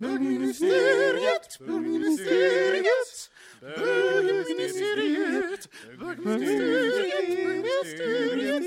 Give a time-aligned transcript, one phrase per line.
[0.00, 5.68] Bögministeriet, bögministeriet, bögministeriet,
[6.00, 8.64] bögministeriet,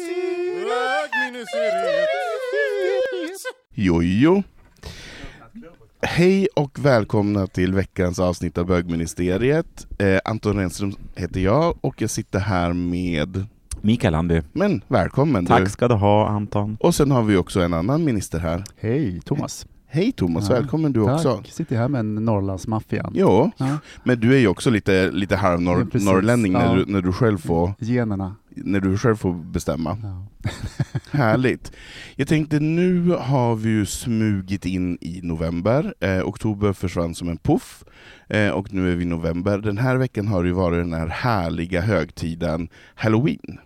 [0.67, 2.09] bögministeriet.
[3.73, 4.43] Jojo.
[6.01, 9.87] Hej och välkomna till veckans avsnitt av Bögministeriet.
[9.99, 13.45] Eh, Anton Renström heter jag och jag sitter här med...
[13.81, 14.41] Mikael Andy.
[14.51, 15.69] Men välkommen Tack du.
[15.69, 16.77] ska du ha Anton.
[16.79, 18.63] Och sen har vi också en annan minister här.
[18.77, 19.65] Hej, Thomas.
[19.93, 21.35] Hej Thomas, Ja, välkommen du också.
[21.35, 21.47] Tack.
[21.47, 23.11] Sitter här med Norrlandsmaffian.
[23.15, 23.77] Jo, Ja.
[24.03, 26.73] men du är ju också lite, lite Ja, halvnorrlänning när, Ja.
[26.75, 28.35] du, när, du själv får, Generna.
[28.49, 29.97] när du själv får bestämma.
[31.11, 31.71] Härligt.
[32.15, 35.93] Jag tänkte nu har vi ju smugit in i november.
[35.99, 37.83] Eh, oktober försvann som en puff.
[38.29, 39.57] Eh, och nu är vi i november.
[39.57, 43.57] Den här veckan har det ju varit den här härliga högtiden Halloween.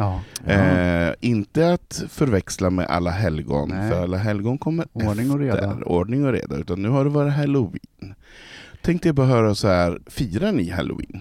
[0.00, 0.20] Ja.
[0.52, 3.90] Eh, inte att förväxla med alla helgon, Nej.
[3.90, 5.70] för alla helgon kommer Ordning och reda.
[5.70, 5.88] efter.
[5.88, 6.56] Ordning och reda.
[6.56, 8.14] Utan nu har det varit Halloween.
[8.82, 11.20] Tänkte jag bara höra så här, firar ni Halloween?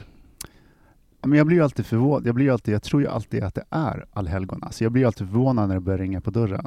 [1.26, 2.28] Men jag blir ju alltid förvånad.
[2.28, 4.72] Jag, blir alltid, jag tror ju alltid att det är allhelgona.
[4.72, 6.66] Så jag blir alltid förvånad när det börjar ringa på dörren.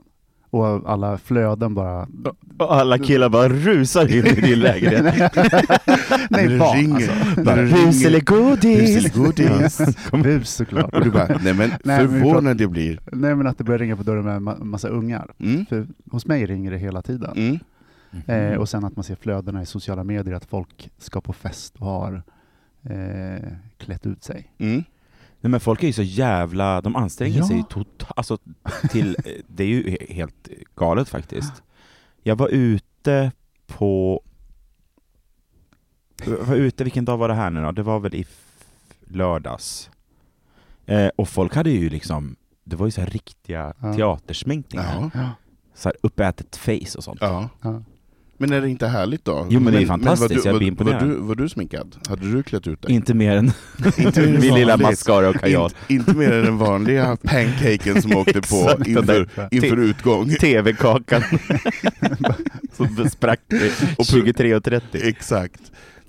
[0.52, 2.08] Och alla flöden bara...
[2.58, 5.32] Och alla killar bara rusar in i din lägenhet.
[6.30, 7.10] Nej, barn ringer.
[7.10, 7.42] alltså.
[7.44, 8.94] Bara Bus eller godis?
[8.94, 9.80] Bus eller godis.
[10.12, 10.94] Bus såklart.
[10.94, 13.00] Och du bara, nej men Nej, förvånad jag blir.
[13.12, 15.32] Nej men att det börjar ringa på dörren med en ma- massa ungar.
[15.38, 15.66] Mm.
[15.66, 17.32] För hos mig ringer det hela tiden.
[17.36, 17.58] Mm.
[18.52, 21.74] Eh, och sen att man ser flödena i sociala medier att folk ska på fest
[21.78, 22.22] och har
[22.90, 23.48] eh,
[23.78, 24.50] klätt ut sig.
[25.44, 27.48] Nej men folk är ju så jävla, de anstränger Ja.
[27.48, 28.38] sig totalt, alltså
[28.91, 29.16] till,
[29.47, 31.62] det är ju he- helt galet faktiskt.
[32.22, 33.32] Jag var ute
[33.66, 34.22] på,
[36.25, 37.72] jag var ute, vilken dag var det här nu då?
[37.72, 38.26] Det var väl i
[39.06, 39.91] lördags.
[40.86, 43.94] Eh, och folk hade ju liksom, det var ju så här riktiga Ja.
[43.94, 45.10] teatersminkningar.
[45.14, 45.31] Ja.
[45.75, 47.19] Så här uppätet face och sånt.
[47.20, 47.48] ja.
[48.42, 49.47] Men är det inte härligt då?
[49.50, 50.30] Jo, men det är fantastiskt.
[50.44, 51.08] var Jag blir var, var, imponerad.
[51.20, 51.97] du, var du sminkad?
[52.08, 52.92] Hade du klätt ut dig?
[52.92, 53.50] Inte mer än
[54.41, 55.70] min lilla mascara och kajal.
[55.88, 60.28] Inte, inte mer än den vanliga pancaken som åkte på inför, inför utgång.
[60.34, 61.22] TV-kakan
[62.72, 63.41] som sprack
[63.98, 64.81] Och 23.30.
[64.92, 65.60] Exakt.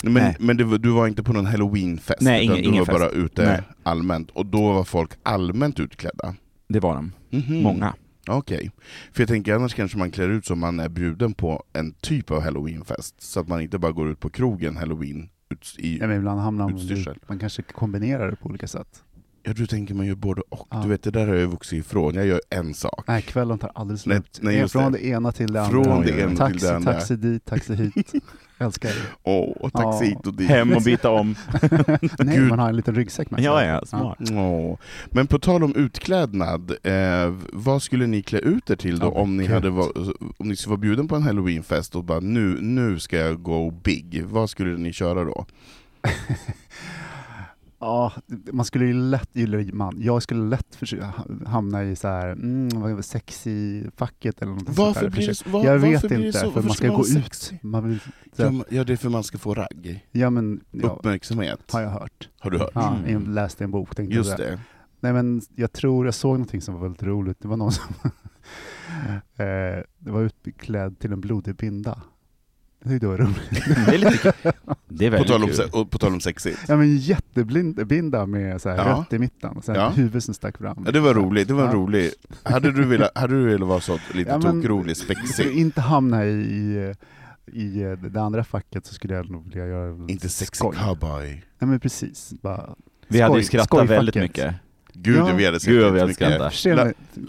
[0.04, 0.36] Men, Nej.
[0.40, 3.16] men det, du var inte på någon halloweenfest, Nej, ingen- du ingen var bara fest.
[3.16, 3.62] ute Nej.
[3.84, 4.30] allmänt.
[4.34, 6.36] Och då var folk allmänt utklädda?
[6.70, 7.12] Det var de.
[7.30, 7.62] Mhm.
[7.64, 7.94] Många.
[8.28, 8.72] Okej.
[9.12, 12.32] För jag tänker annars kanske man klär ut som man är bjuden på en typ
[12.32, 15.98] av halloweenfest, så att man inte bara går ut på krogen halloween ut i...
[15.98, 17.20] Ja, men ibland hamnar man, Utstyrsel.
[17.28, 19.04] man kanske kombinerar det på olika sätt.
[19.46, 20.68] Ja, du tänker man gör både och.
[20.72, 20.78] Ja.
[20.84, 22.16] Du vet, det där har jag vuxit ifrån.
[22.16, 23.04] Jag gör en sak.
[23.08, 24.40] Nej, kvällen tar aldrig Nej, slut.
[24.42, 24.98] nej, just Från det.
[24.98, 25.06] det.
[25.08, 26.06] ena till det Från andra.
[26.06, 26.94] det ena till taxi, det andra.
[26.94, 28.14] Taxi dit, taxi hit.
[28.60, 28.96] Älskar det.
[29.24, 30.10] Åh, taxi Ja.
[30.18, 30.50] hit och dit.
[30.50, 31.36] Hem och byta om.
[32.20, 32.50] Nej, Gud.
[32.50, 33.46] man har en liten ryggsäck med sig.
[33.46, 34.18] Ja, ja, smart.
[34.34, 34.78] Åh.
[35.12, 39.12] Men på tal om utklädnad, eh, vad skulle ni klä ut er till då Ja,
[39.12, 39.92] om ni, hade var,
[40.38, 43.72] om ni skulle vara bjuden på en halloweenfest och bara nu, nu ska jag go
[43.72, 45.46] big, vad skulle ni köra då?
[47.84, 48.12] Ja,
[48.52, 49.30] man skulle ju lätt,
[49.74, 54.64] man, jag skulle lätt försöka ha- hamna i så här, mm, det, sexy-facket eller något
[54.70, 55.10] Varför sånt där.
[55.10, 56.52] blir det var- jag vet det inte, så?
[56.52, 57.24] för man ska gå vara ut.
[57.24, 57.56] sexy?
[57.62, 58.00] Man vill,
[58.36, 60.08] Ja, men- ja, det är för man ska få ragg.
[60.12, 61.60] ja men, ja, Uppmärksamhet.
[61.72, 62.30] har jag hört.
[62.40, 62.72] Har du hört?
[62.74, 63.12] Ja, Mm.
[63.14, 64.50] jag läste en bok, tänkte Just säga.
[64.52, 64.60] det.
[65.00, 67.38] Nej men jag tror jag såg någonting som var väldigt roligt.
[67.42, 67.86] Det var någon som
[69.38, 72.02] eh, det var utklädd till en blodig binda.
[72.84, 73.86] Jag tyckte det var roligt.
[73.88, 74.52] Det är lite kul.
[74.88, 75.56] Det är På tal, om, kul.
[75.56, 76.60] se- och på tal om sexigt.
[76.68, 78.84] Ja men jättebinda med så här Ja.
[79.00, 79.90] rött i mitten, och sen Ja.
[79.90, 80.84] huvud som stack fram.
[80.86, 81.74] Ja, det var roligt, det var Ja.
[81.74, 82.16] roligt.
[82.44, 85.52] Hade du velat, hade du velat vara så lite Ja, men- tokrolig, spexig?
[85.58, 86.94] inte hamna i, i,
[87.62, 90.76] i det andra facket så skulle jag nog vilja göra Inte skoj.
[90.76, 91.28] cowboy.
[91.60, 92.34] Nej men precis.
[92.42, 92.70] Bara,
[93.08, 93.98] Vi hade ju skrattat skojfacket.
[93.98, 94.56] väldigt mycket.
[94.94, 95.34] Gud, Ja.
[95.36, 96.54] vi hade sett Gud vi hade skrattat.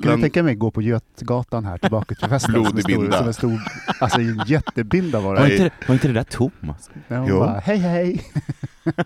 [0.02, 2.52] Kan du tänka mig gå på Götgatan här tillbaka till festen?
[2.52, 3.18] Blodig binda.
[3.18, 3.60] som en stor,
[4.00, 5.52] alltså en jättebinda var Var det.
[5.56, 6.90] inte, var inte det där Thomas?
[7.08, 7.38] Ja, hon Jo.
[7.38, 8.24] bara, hej hej!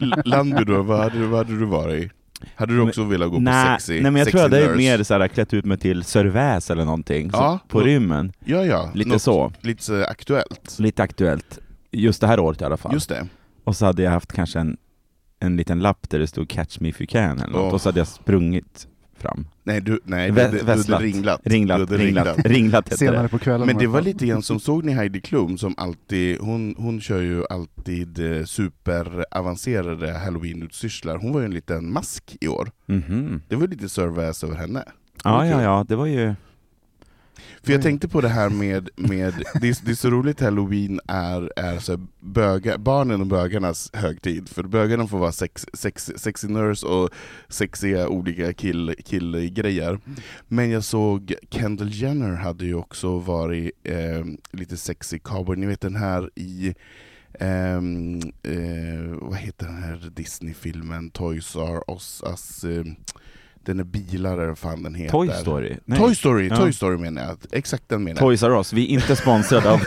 [0.01, 2.13] L- Landby då, vad hade, du- vad hade du varit?
[2.55, 3.93] Hade du också velat gå på nej, sexy?
[3.93, 6.25] nej men jag sexy tror jag hade mer så här, klätt ut mig till Sir
[6.25, 8.33] Väs eller någonting, så, Ja, på nå- rymmen.
[8.45, 8.91] Ja, ja.
[8.95, 9.53] Lite Något så.
[9.61, 10.77] Lite aktuellt.
[10.79, 11.59] Lite aktuellt.
[11.91, 12.93] Just det här året i alla fall.
[12.93, 13.27] Just det.
[13.65, 14.77] Och så hade jag haft kanske en,
[15.41, 17.75] en liten lapp där det stod 'Catch me if you can' eller något, Åh.
[17.75, 19.47] och så hade jag sprungit fram.
[19.65, 21.41] Nej, du, nej, Vä- du, du, du ringlat.
[21.45, 23.29] Ringlat, Du hade ringlat, ringlat heter Senare det.
[23.29, 23.67] på kvällen.
[23.67, 27.21] Men det var lite grann som, såg ni Heidi Klum som alltid, hon, hon kör
[27.21, 31.17] ju alltid eh, superavancerade halloween-utstyrslar.
[31.19, 32.71] Hon var ju en liten mask i år.
[32.87, 33.43] Mhm.
[33.49, 34.85] Det var lite servais över henne.
[35.25, 36.35] Ja, ja, ja, det var ju...
[37.63, 41.01] För jag tänkte på det här med, med det, är, det är så roligt halloween
[41.09, 46.13] är, är så här böga, barnen och bögarnas högtid, för bögarna får vara sex, sex,
[46.17, 47.11] sexy nurse och
[47.49, 49.99] sexiga olika kill, killgrejer.
[50.49, 55.81] Men jag såg Kendall Jenner hade ju också varit eh, lite sexy cowboy, ni vet
[55.81, 56.75] den här i
[57.41, 62.85] Um, eh, vad heter den här Disney-filmen, Toys R Us, Us uh,
[63.69, 65.11] den är bilar eller fan den heter.
[65.13, 65.77] Toy Story?
[65.85, 65.99] Nej.
[65.99, 66.57] Toy Story, Ja.
[66.57, 67.37] Toy Story menar jag.
[67.53, 68.19] Exakt den menar jag.
[68.27, 68.73] Toys R Us.
[68.73, 69.81] Vi är inte sponsrade av,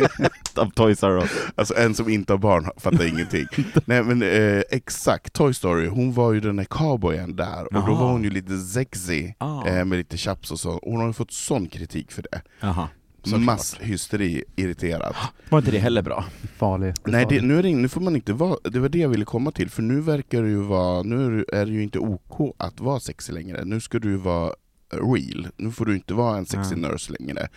[0.56, 1.30] av Toys R Us.
[1.54, 3.46] Alltså en som inte har barn fattar ingenting.
[3.84, 7.78] Nej men eh, exakt, Toy Story, hon var ju den här cowboyen där, och då
[7.80, 8.00] Jaha.
[8.00, 9.66] var hon ju lite sexy, Ah.
[9.66, 10.80] eh, med lite chaps och så.
[10.82, 12.42] Hon har ju fått sån kritik för det.
[12.60, 12.88] Jaha.
[13.22, 13.40] Såklart.
[13.40, 15.16] Masshysteri, irriterat.
[15.50, 16.24] Var inte det heller bra?
[16.56, 16.94] farlig.
[17.06, 19.24] Nej, det, nu, är det, nu får man inte vara, det var det jag ville
[19.24, 22.80] komma till, för nu verkar det ju vara, nu är det- ju inte OK att
[22.80, 24.52] vara sexy längre, nu ska du ju vara
[24.92, 26.88] real, nu får du inte vara en sexy Ja.
[26.88, 27.48] nurse längre,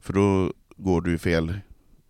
[0.00, 1.54] för då går du i fel,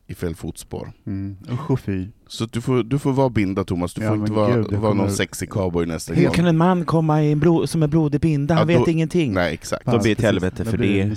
[0.06, 0.92] i fel fotspår.
[1.06, 1.36] Mm.
[1.52, 2.06] Usch och fy.
[2.28, 4.80] Så du får, du får vara binda Thomas, du Ja, får inte vara, gud, vara
[4.80, 6.34] någon kommer- sexy cowboy nästa Hur gång.
[6.34, 8.54] kan en man komma i en blod, som är blodig binda?
[8.54, 9.32] Han Ja, då- vet ingenting.
[9.32, 9.84] Nej exakt.
[9.86, 11.16] Då blir det ett helvete Då för det.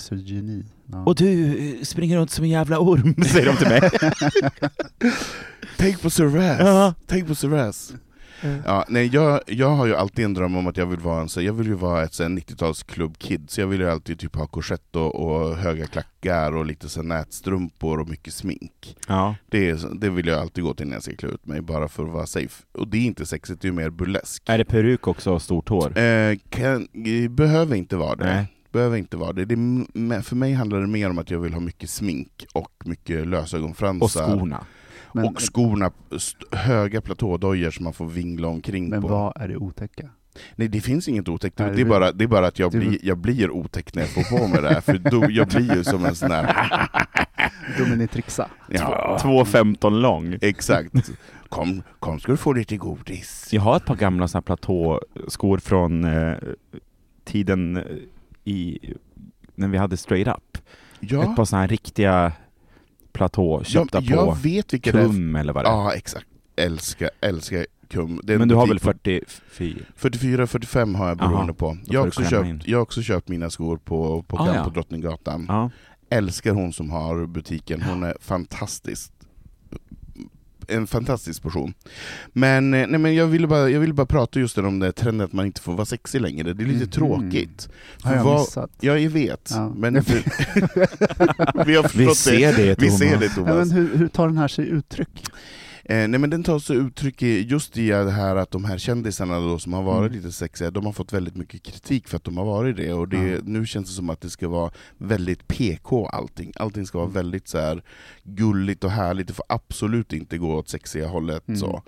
[0.91, 1.03] Ja.
[1.05, 3.81] Och du eh, springer runt som en jävla orm, säger de till mig.
[5.77, 6.59] Tänk på Sir Raz!
[6.59, 6.93] Ja.
[7.07, 7.93] Tänk på Sir Raz!
[8.65, 11.29] Ja, nej, jag, jag har ju alltid en dröm om att jag vill vara en
[11.29, 14.35] så jag vill ju vara ett så här 90-talsklubb-kid, så jag vill ju alltid typ
[14.35, 18.97] ha korsett och, och höga klackar och lite så nätstrumpor och mycket smink.
[19.07, 19.35] Ja.
[19.49, 22.03] Det, det vill jag alltid gå till när jag ska klä ut mig, bara för
[22.03, 22.63] att vara safe.
[22.71, 24.43] Och det är inte sexigt, det är mer burlesk.
[24.45, 25.97] Är det peruk också och stort hår?
[25.97, 28.25] Eh, kan, eh, behöver inte vara det.
[28.25, 28.53] Nej.
[28.71, 29.45] Behöver inte vara det.
[29.45, 29.55] det
[30.23, 34.23] för mig handlar det mer om att jag vill ha mycket smink och mycket lösögonfransar.
[34.23, 34.65] Och skorna?
[35.13, 35.91] Men, och skorna,
[36.51, 39.07] höga platådojor som man får vingla omkring men på.
[39.07, 40.09] vad är det otäcka?
[40.55, 42.97] Nej det finns inget otäckt, det, är det- bara, det är bara att jag, blir,
[43.05, 45.83] jag blir otäck när jag får på mig det här, för då, jag blir ju
[45.83, 46.71] som en sån här...
[47.77, 48.49] Dominatrixa.
[48.69, 50.37] Ja, 2,15 lång.
[50.41, 51.11] exakt.
[51.49, 53.47] Kom, kom ska du få lite godis.
[53.51, 56.33] Jag har ett par gamla såna här platåskor från eh,
[57.25, 57.83] tiden eh,
[58.43, 58.79] i,
[59.55, 60.57] när vi hade straight up.
[60.99, 62.31] Ja, Ett par såna här riktiga
[63.17, 64.91] platå, köpta jag, jag på vet är.
[64.91, 65.73] Kum eller vad det är.
[65.73, 68.21] Ja exakt, älskar, älskar kum.
[68.23, 69.75] Men du har väl butik på- 44?
[69.97, 71.77] 44-45 har jag beroende Aha, på.
[71.85, 72.59] Jag har, också in.
[72.59, 74.63] köpt, jag har också köpt mina skor på, på, Ah, Camp ja.
[74.63, 75.45] på Drottninggatan.
[75.47, 75.69] Ja.
[76.09, 79.11] Älskar hon som har butiken, hon är fantastisk.
[80.67, 81.73] En fantastisk person.
[82.33, 85.25] Men, eh, nej, men jag, ville bara, jag ville bara prata just om det trenden
[85.25, 86.89] att man inte får vara sexig längre, det är lite Mhm.
[86.91, 87.69] tråkigt.
[88.01, 88.69] Har jag Vad- missat?
[88.79, 89.49] Ja, jag vet.
[89.53, 89.73] Ja.
[89.75, 89.93] Men
[91.65, 92.99] vi har Vi ser det Vi Thomas.
[92.99, 93.55] ser det Ja, Thomas.
[93.55, 95.23] men hur, hur tar den här sig uttryck?
[95.89, 98.77] Eh, nej men den tar sig uttryck i just i det här att de här
[98.77, 100.17] kändisarna då som har varit Mm.
[100.23, 103.07] lite sexiga, de har fått väldigt mycket kritik för att de har varit det, och
[103.07, 103.39] det, Ja.
[103.43, 106.51] nu känns det som att det ska vara väldigt PK allting.
[106.55, 107.83] Allting ska vara väldigt så här
[108.23, 111.47] gulligt och härligt, det får absolut inte gå åt sexiga hållet.
[111.47, 111.59] Mm.
[111.59, 111.83] Så.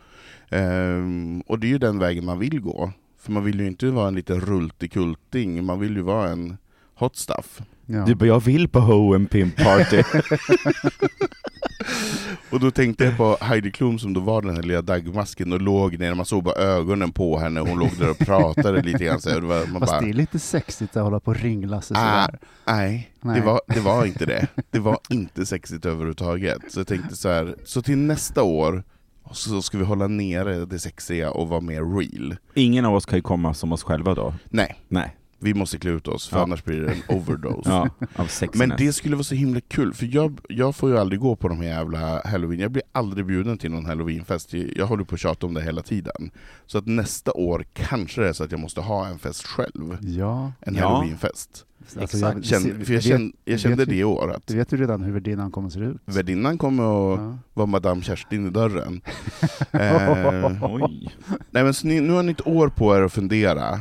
[0.50, 3.86] Ehm, och det är ju den vägen man vill gå, för man vill ju inte
[3.90, 6.58] vara en liten rultig kulting, man vill ju vara en
[6.96, 7.62] hot stuff.
[7.92, 8.06] Ja.
[8.06, 10.04] Du bara, jag vill på Ho and Pimp Party.
[12.50, 15.62] Och då tänkte jag på Heidi Klum som då var den här lilla dagmasken och
[15.62, 19.22] låg ner, man såg bara ögonen på henne, hon låg där och pratade lite grann.
[19.22, 21.98] Så var, man Fast bara, det är lite sexigt att hålla på och ringla sig
[22.00, 22.40] Ah, sådär.
[22.68, 23.40] nej, Nej.
[23.40, 24.48] Det, var, det var inte det.
[24.72, 26.58] Det var inte sexigt överhuvudtaget.
[26.70, 28.84] Så jag tänkte så här, så till nästa år
[29.32, 32.36] så ska vi hålla nere det sexiga och vara mer real.
[32.54, 34.34] Ingen av oss kan ju komma som oss själva då.
[34.50, 35.16] Nej, Nej.
[35.40, 36.44] Vi måste klä ut oss för Ja.
[36.44, 37.70] annars blir det en overdose.
[37.70, 37.90] Ja.
[38.54, 41.48] Men det skulle vara så himla kul, för jag, jag får ju aldrig gå på
[41.48, 45.22] de här jävla halloween, jag blir aldrig bjuden till någon halloweenfest, jag håller på att
[45.22, 46.32] tjata om det hela tiden.
[46.66, 49.98] Så att nästa år kanske det är så att jag måste ha en fest själv,
[50.02, 50.88] Ja, en Ja.
[50.90, 51.66] halloweenfest.
[52.00, 52.46] alltså Exakt.
[52.46, 55.12] Känn, för jag, känn, jag kände det i år, att Du vet ju redan hur
[55.14, 55.98] värdinnan kommer att se ut.
[56.06, 57.38] värdinnan kommer att Ja.
[57.54, 59.02] vara Madame Kerstin i dörren.
[59.72, 61.16] eh, Oj.
[61.52, 63.80] nej men så ni, nu har ni ett år på er att fundera,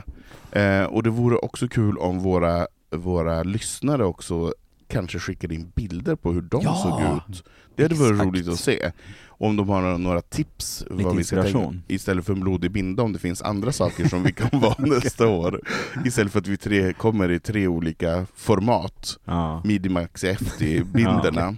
[0.52, 4.52] eh, och det vore också kul om våra, våra lyssnare också
[4.88, 6.74] kanske skickade in bilder på hur de Ja!
[6.74, 7.44] såg ut.
[7.76, 8.92] Det hade varit roligt att se.
[9.26, 13.02] Om de har några, tips Lite vad vi ska tänka, istället för en blodig binda,
[13.02, 15.60] om det finns andra saker som vi kan vara nästa år.
[16.04, 19.18] Istället för att vi tre kommer i tre olika format.
[19.24, 19.62] Ja.
[19.64, 21.56] Midi Maxi FT-bilderna.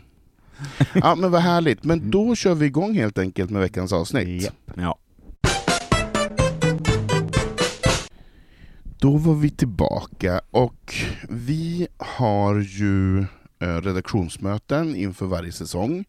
[0.95, 4.43] Ja men vad härligt, men då kör vi igång helt enkelt med veckans avsnitt.
[4.43, 4.55] Japp.
[4.75, 4.99] ja.
[9.01, 10.95] Då var vi tillbaka och
[11.29, 13.19] vi har ju
[13.59, 16.05] eh, redaktionsmöten inför varje säsong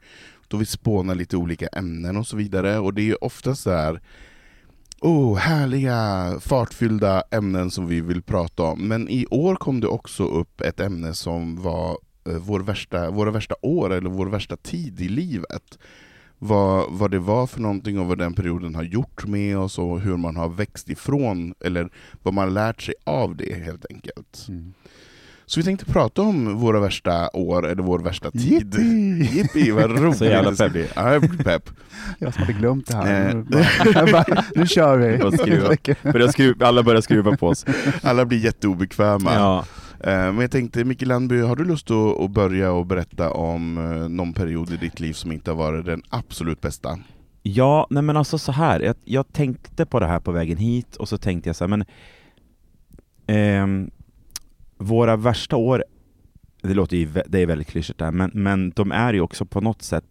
[0.47, 4.01] då vi spånar lite olika ämnen och så vidare och det är ofta så här
[5.01, 8.87] Oh, härliga, fartfyllda ämnen som vi vill prata om.
[8.87, 13.31] Men i år kom det också upp ett ämne som var eh, vår värsta, våra
[13.31, 15.79] värsta år, eller vår värsta tid i livet.
[16.43, 20.01] Vad, vad det var för någonting och vad den perioden har gjort med oss och
[20.01, 21.89] hur man har växt ifrån, eller
[22.21, 24.45] vad man har lärt sig av det helt enkelt.
[24.47, 24.73] Mm.
[25.45, 28.43] Så vi tänkte prata om våra värsta år, eller vår värsta tid.
[28.43, 29.37] Yippee!
[29.37, 30.17] Yippee, vad roligt!
[30.17, 30.87] Så jävla peppig.
[30.95, 31.69] Ja, jag blir pepp.
[32.19, 33.29] Jag som hade glömt det här.
[33.29, 33.35] Eh.
[33.35, 35.17] Nu, bara, bara, nu kör vi!
[36.13, 36.67] Bara skruva.
[36.67, 37.65] Alla börjar skruva på oss.
[38.03, 39.33] Alla blir jätteobekväma.
[39.33, 39.65] Ja.
[40.03, 43.77] Eh, Men jag tänkte, Micke Landby, har du lust att, att börja och berätta om
[43.77, 46.99] eh, någon period i ditt liv som inte har varit den absolut bästa?
[47.43, 48.79] Ja, nej men alltså så här.
[48.79, 51.69] Jag, jag tänkte på det här på vägen hit och så tänkte jag så här,
[51.77, 51.85] men
[53.27, 53.91] eh,
[54.77, 55.83] våra värsta år,
[56.61, 59.61] det låter ju, det är väldigt klyschigt där, men, men de är ju också på
[59.61, 60.05] något sätt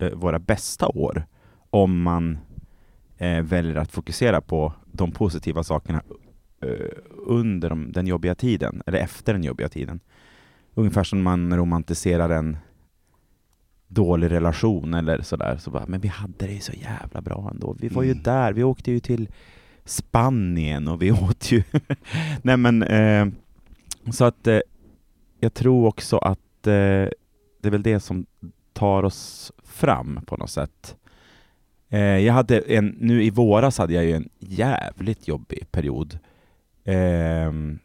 [0.00, 1.26] eh, våra bästa år
[1.70, 2.38] om man
[3.18, 6.02] eh, väljer att fokusera på de positiva sakerna
[7.26, 10.00] under de, den jobbiga tiden, eller efter den jobbiga tiden.
[10.74, 12.56] Ungefär som man romantiserar en
[13.88, 17.76] dålig relation eller sådär, så bara, men vi hade det ju så jävla bra ändå.
[17.80, 18.22] Vi var ju Mm.
[18.22, 19.28] där, vi åkte ju till
[19.84, 21.62] Spanien och vi åt ju...
[22.42, 23.26] Nej men, eh,
[24.12, 24.60] så att eh,
[25.40, 27.08] jag tror också att eh,
[27.60, 28.26] det är väl det som
[28.72, 30.96] tar oss fram på något sätt.
[31.88, 36.18] Eh, jag hade en, nu i våras hade jag ju en jävligt jobbig period.
[36.84, 37.78] Ehm,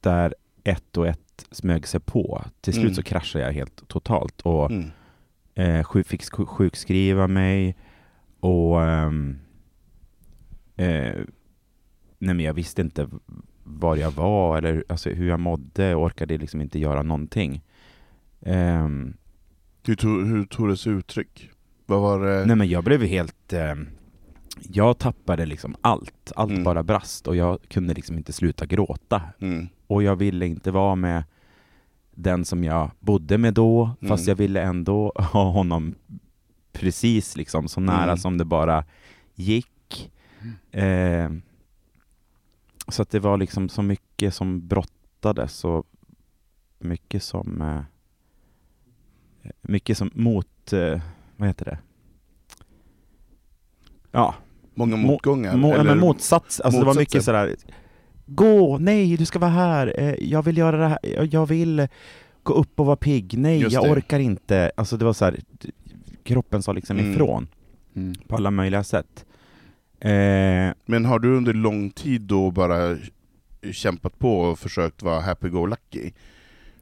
[0.00, 2.44] där ett och ett smög sig på.
[2.60, 2.94] Till slut Mm.
[2.94, 4.90] så kraschade jag helt totalt och Mm.
[5.54, 7.76] eh, sjuk, fick sjuk- sjukskriva mig
[8.40, 9.38] och ehm,
[10.76, 11.14] eh,
[12.18, 13.08] nej men jag visste inte
[13.64, 17.62] var jag var eller alltså, hur jag mådde, jag orkade liksom inte göra någonting.
[18.40, 19.16] Ehm,
[19.86, 21.50] Hur, tog, hur tog det sig uttryck?
[21.86, 22.46] Vad var det?
[22.46, 23.88] nej men jag blev helt, ehm,
[24.58, 26.64] jag tappade liksom allt, allt Mm.
[26.64, 29.22] bara brast och jag kunde liksom inte sluta gråta.
[29.40, 29.68] Mm.
[29.86, 31.24] Och jag ville inte vara med
[32.10, 34.28] den som jag bodde med då, fast Mm.
[34.30, 35.94] jag ville ändå ha honom
[36.72, 38.16] precis liksom så nära Mm.
[38.16, 38.84] som det bara
[39.34, 40.10] gick.
[40.70, 41.30] Eh,
[42.88, 45.86] så att det var liksom så mycket som brottades och
[46.78, 47.82] mycket som eh,
[49.60, 51.00] mycket som mot, eh,
[51.36, 51.78] vad heter det?
[54.12, 54.34] Ja,
[54.74, 55.54] Många Mo- motgångar?
[55.54, 55.84] Mo- eller?
[55.84, 57.56] men motsats, alltså det var mycket sådär
[58.26, 61.88] Gå, nej du ska vara här, eh, jag vill göra det här, jag- vill
[62.42, 63.90] gå upp och vara pigg, nej Just jag det.
[63.90, 64.72] orkar inte.
[64.76, 65.36] Alltså det var så här,
[66.24, 67.12] kroppen sa liksom Mm.
[67.12, 67.48] ifrån
[67.96, 68.14] Mm.
[68.28, 69.24] på alla möjliga sätt.
[70.00, 70.10] Eh,
[70.86, 72.96] Men har du under lång tid då bara
[73.72, 76.10] kämpat på och försökt vara happy-go-lucky?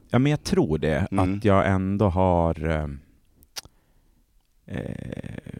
[0.09, 1.37] ja men jag tror det, Mm.
[1.37, 2.87] att jag ändå har eh,
[4.65, 5.59] eh,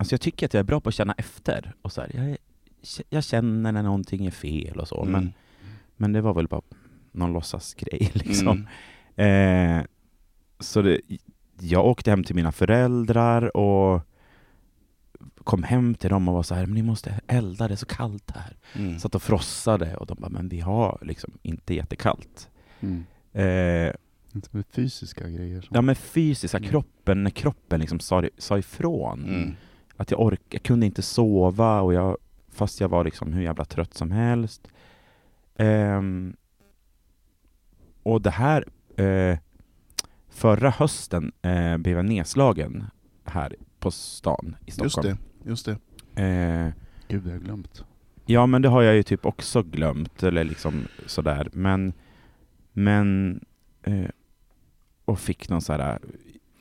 [0.00, 2.30] Alltså jag tycker att jag är bra på att känna efter och så här, jag,
[2.30, 2.36] är,
[3.10, 5.32] jag känner när någonting är fel och så, men,
[5.96, 6.62] men det var väl bara
[7.12, 8.66] någon låtsasgrej liksom.
[9.16, 9.78] Mm.
[9.80, 9.84] Eh,
[10.60, 11.00] så det,
[11.60, 14.02] jag åkte hem till mina föräldrar och
[15.44, 17.86] kom hem till dem och var så här, men ni måste elda, det är så
[17.86, 18.56] kallt här.
[18.74, 18.98] Mm.
[18.98, 22.48] Satt och frossade och de bara, men vi har liksom inte jättekallt.
[22.80, 23.04] Mm.
[23.32, 23.92] Eh,
[24.34, 25.68] Inte med fysiska grejer.
[25.70, 26.70] ja men fysiska, Mm.
[26.70, 29.24] kroppen, när kroppen liksom sa, sa ifrån.
[29.24, 29.54] Mm.
[30.00, 32.16] Att jag ork, jag kunde inte sova och jag,
[32.48, 34.68] fast jag var liksom hur jävla trött som helst.
[35.56, 36.36] Ehm,
[38.02, 38.64] och det här,
[38.96, 39.38] eh,
[40.28, 42.84] förra hösten eh, blev jag nedslagen
[43.24, 45.18] här på stan i Just Stockholm.
[45.42, 45.72] det, just det.
[46.22, 46.72] Eh,
[47.08, 47.84] Gud, det har jag glömt.
[48.26, 51.48] ja men det har jag ju typ också glömt, eller liksom sådär.
[51.52, 51.92] Men,
[52.72, 53.40] men
[55.04, 55.98] och fick någon sån här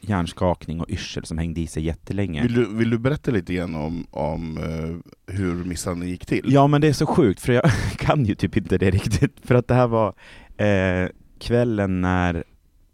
[0.02, 2.42] hjärnskakning och yrsel som hängde i sig jättelänge.
[2.42, 6.46] Vill du, vill du berätta lite grann om, om eh, hur misshandeln gick till?
[6.54, 9.40] Ja men det är så sjukt, för jag kan ju typ inte det riktigt.
[9.44, 10.14] För att det här var
[10.58, 12.44] eh, kvällen när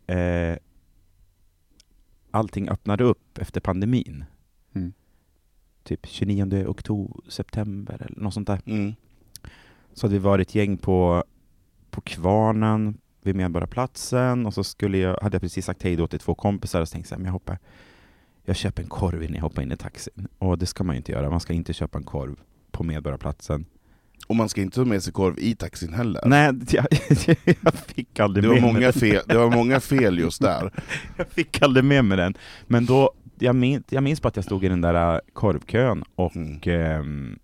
[0.07, 0.57] eh,
[2.31, 4.25] allting öppnade upp efter pandemin.
[4.75, 4.93] Mm.
[5.83, 8.61] Typ 29 oktober, september eller något sånt där.
[8.65, 8.93] Mm.
[9.93, 11.23] Så hade vi varit ett gäng på,
[11.89, 12.97] på Kvarnen
[13.27, 16.81] vid Medborgarplatsen och så skulle jag, hade jag precis sagt hej då till två kompisar
[16.81, 17.57] och så tänkte jag, men jag hoppar
[18.47, 20.27] jag köper en korv innan jag hoppar in i taxin.
[20.37, 22.39] Och det ska man ju inte göra, man ska inte köpa en korv
[22.71, 23.65] på Medborgarplatsen.
[24.27, 26.21] Och man ska inte ta med sig korv i taxin heller.
[26.25, 26.85] Nej, jag,
[27.61, 28.93] jag fick aldrig Det var, med mig många den.
[28.93, 30.71] fel, det var många fel just där.
[31.17, 32.37] Jag fick aldrig med mig den.
[32.67, 36.03] Men då, jag minns, jag minns bara att jag stod i den där äh, korvkön
[36.15, 36.59] och Mm.
[36.63, 37.39] ehm,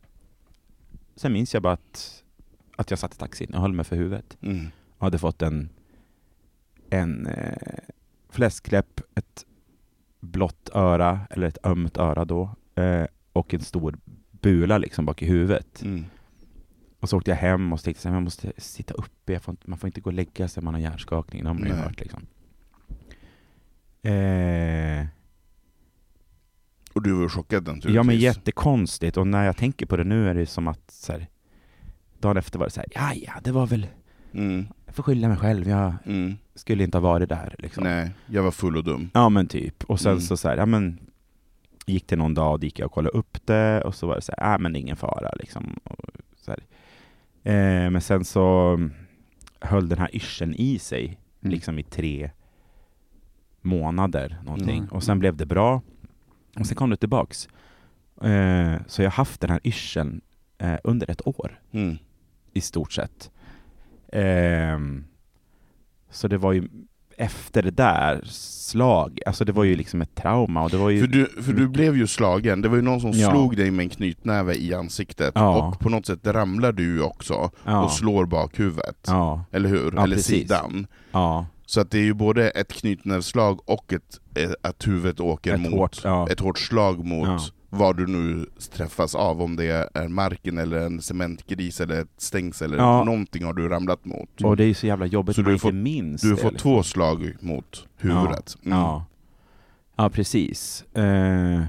[1.16, 2.24] sen minns jag bara att,
[2.76, 4.38] att jag satt i taxin och höll mig för huvudet.
[4.42, 4.68] Mm.
[5.02, 5.70] Hade fått en,
[6.90, 7.78] en eh,
[8.30, 9.46] fläskläpp, ett
[10.20, 13.98] blått öra, eller ett ömt öra då, eh, och en stor
[14.32, 15.82] bula liksom bak i huvudet.
[15.82, 16.06] Mm.
[17.00, 19.70] Och så åkte jag hem och tänkte jag, jag måste sitta uppe, jag får inte,
[19.70, 21.74] man får inte gå och lägga sig om man har hjärnskakning, det har man ju
[21.74, 22.26] hört liksom.
[24.04, 25.06] Eh,
[26.94, 27.96] Och du var chockad naturligtvis.
[27.96, 31.12] ja men jättekonstigt, och när jag tänker på det nu är det som att så
[31.12, 31.28] här,
[32.20, 33.88] dagen efter var det så här, ja ja, det var väl,
[34.34, 34.68] Mm.
[34.86, 36.38] jag får skylla mig själv, jag Mm.
[36.56, 37.84] skulle inte ha varit där liksom.
[37.84, 39.10] Nej, jag var full och dum.
[39.14, 39.84] Ja men typ.
[39.84, 40.22] Och sen Mm.
[40.22, 40.98] så, så här, ja men
[41.86, 44.22] gick det någon dag och gick jag och kollade upp det och så var det
[44.22, 45.80] så här, ja men ingen fara liksom.
[45.84, 46.52] Och så.
[47.44, 48.80] Eh, men sen så
[49.60, 51.06] höll den här yrseln i sig
[51.44, 51.52] Mm.
[51.54, 52.32] liksom i tre
[53.62, 54.78] månader någonting.
[54.78, 54.90] Mm.
[54.90, 55.82] Och sen blev det bra.
[56.60, 57.50] Och sen kom det tillbaks.
[58.22, 60.22] Eh, så jag har haft den här yrseln
[60.58, 61.98] eh, under ett år Mm.
[62.54, 63.32] i stort sett.
[64.12, 65.04] Ehm,
[66.12, 66.68] så det var ju
[67.18, 71.00] efter det där slag, alltså det var ju liksom ett trauma och det var ju...
[71.00, 73.32] För, du, för du blev ju slagen, det var ju någon som Ja.
[73.32, 75.68] slog dig med en knytnäve i ansiktet, Ja.
[75.68, 79.08] och på något sätt ramlar du också ja, och slår bakhuvudet.
[79.52, 80.00] Eller hur?
[80.00, 80.26] Eller precis.
[80.26, 80.88] sidan.
[81.66, 84.20] Så att det är ju både ett knytnävsslag och ett,
[84.62, 85.72] att huvudet åker Ett mot
[86.04, 87.54] hårt, ett hårt slag mot.
[87.74, 92.74] Vad du nu träffas av, om det är marken eller en cementgris eller ett stängsel
[92.74, 93.04] eller Ja.
[93.04, 94.42] någonting har du ramlat mot.
[94.44, 96.58] och det är så jävla jobbigt Så du man har inte minns Du fått liksom.
[96.58, 98.58] två slag mot huvudet.
[98.66, 98.78] Mm.
[98.78, 99.06] Ja.
[99.96, 100.84] ja, precis.
[100.96, 101.62] Eh,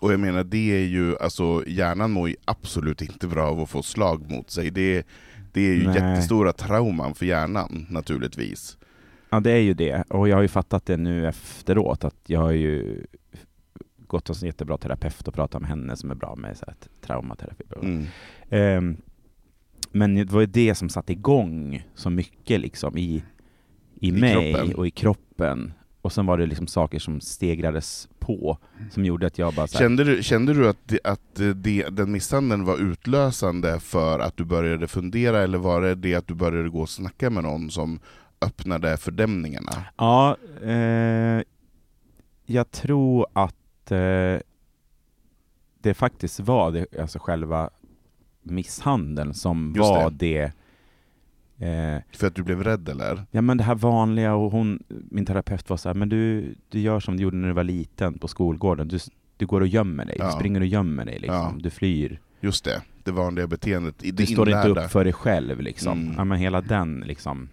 [0.00, 3.70] Och jag menar, det är ju, alltså hjärnan mår ju absolut inte bra av att
[3.70, 4.70] få slag mot sig.
[4.70, 5.06] Det,
[5.52, 5.94] det är ju Nej.
[5.94, 8.76] jättestora trauman för hjärnan naturligtvis.
[9.30, 10.04] ja, det är ju det.
[10.08, 13.04] Och jag har ju fattat det nu efteråt, att jag har ju
[14.08, 16.74] gått hos en jättebra terapeut och pratat med henne som är bra med så här,
[17.00, 17.64] traumaterapi.
[17.82, 18.06] Mm.
[18.50, 18.96] Ehm,
[19.92, 23.24] men det var ju det som satte igång så mycket liksom i,
[23.94, 24.74] i, I mig kroppen.
[24.74, 25.72] och i kroppen.
[26.02, 28.58] Och sen var det liksom saker som stegrades på,
[28.90, 32.12] som gjorde att jag bara här, Kände du, kände du att, det, att det, den
[32.12, 36.68] misshandeln var utlösande för att du började fundera, eller var det det att du började
[36.68, 38.00] gå och snacka med någon som
[38.40, 39.72] öppnade fördämningarna?
[39.96, 41.42] Ja, eh,
[42.46, 43.55] jag tror att
[43.92, 44.40] eh,
[45.80, 47.70] det faktiskt var det, alltså själva
[48.42, 50.42] misshandeln som Just var det,
[51.58, 53.24] eh, För att du blev rädd eller?
[53.30, 56.80] Ja men det här vanliga och hon, min terapeut var så här, men du, du
[56.80, 58.98] gör som du gjorde när du var liten på skolgården, du,
[59.36, 60.26] du går och gömmer dig, Ja.
[60.26, 61.54] du springer och gömmer dig liksom, Ja.
[61.58, 62.20] du flyr.
[62.40, 64.04] Just det, det vanliga beteendet.
[64.04, 66.00] i- Det Du står inte upp för dig själv liksom.
[66.00, 66.14] Mm.
[66.18, 67.48] Ja men hela den liksom.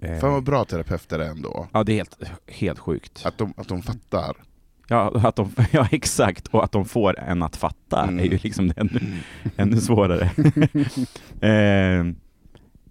[0.00, 1.68] Eh, Fan vad bra terapeuter är ändå.
[1.72, 3.22] Ja det är helt, helt sjukt.
[3.26, 4.36] Att de, att de fattar.
[4.90, 8.18] Ja, att de, ja exakt, och att de får en att fatta Mm.
[8.18, 9.00] är ju liksom det ännu,
[9.56, 10.24] ännu svårare.
[11.40, 12.04] eh,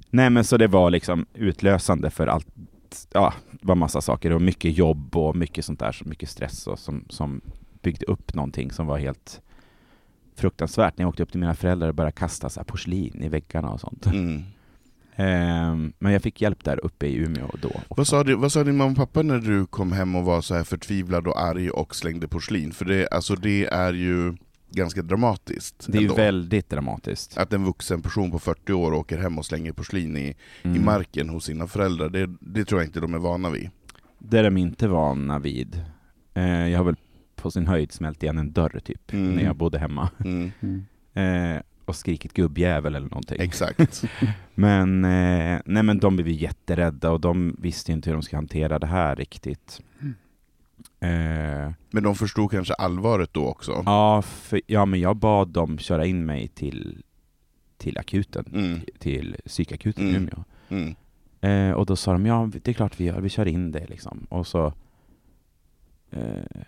[0.09, 2.47] nej men så det var liksom utlösande för allt,
[3.13, 6.67] ja det var massa saker och mycket jobb och mycket sånt där, så mycket stress
[6.67, 7.41] och som, som
[7.81, 9.41] byggde upp någonting som var helt
[10.35, 13.69] fruktansvärt när jag åkte upp till mina föräldrar och började kasta så porslin i väggarna
[13.69, 14.05] och sånt.
[14.05, 14.43] Mm.
[15.19, 17.71] Eh, men jag fick hjälp där uppe i Umeå då.
[17.89, 20.41] Vad, sa du, vad sa din mamma och pappa när du kom hem och var
[20.41, 22.71] så här förtvivlad och arg och slängde porslin?
[22.71, 24.33] För det, alltså det är ju
[24.71, 25.85] ganska dramatiskt.
[25.87, 26.15] Det är ju ändå.
[26.15, 27.37] väldigt dramatiskt.
[27.37, 30.85] Att en vuxen person på 40 år åker hem och slänger porslin i, i Mm.
[30.85, 33.69] marken hos sina föräldrar, det, det tror jag inte de är vana vid.
[34.19, 35.81] Det är de inte vana vid.
[36.33, 36.95] Eh, jag har väl
[37.35, 39.35] på sin höjd smält igen en dörr typ, Mm.
[39.35, 40.09] när jag bodde hemma.
[40.25, 40.51] Mm.
[41.89, 43.37] Och skrikit gubbjävel eller någonting.
[43.41, 44.03] Exakt.
[44.55, 48.37] Men, eh, nej men de blev ju jätterädda och de visste inte hur de skulle
[48.37, 49.81] hantera det här riktigt.
[50.99, 53.83] Eh, Men de förstod kanske allvaret då också.
[53.85, 57.03] ja, för, ja, men jag bad dem köra in mig till,
[57.77, 58.79] till akuten, Mm.
[58.99, 60.21] till psykakuten i Mm.
[60.23, 60.43] Umeå.
[60.69, 60.95] Mm.
[61.41, 63.87] Eh, och då sa de, ja det är klart vi gör, vi kör in det
[63.87, 64.27] liksom.
[64.29, 64.73] Och så,
[66.11, 66.61] eh,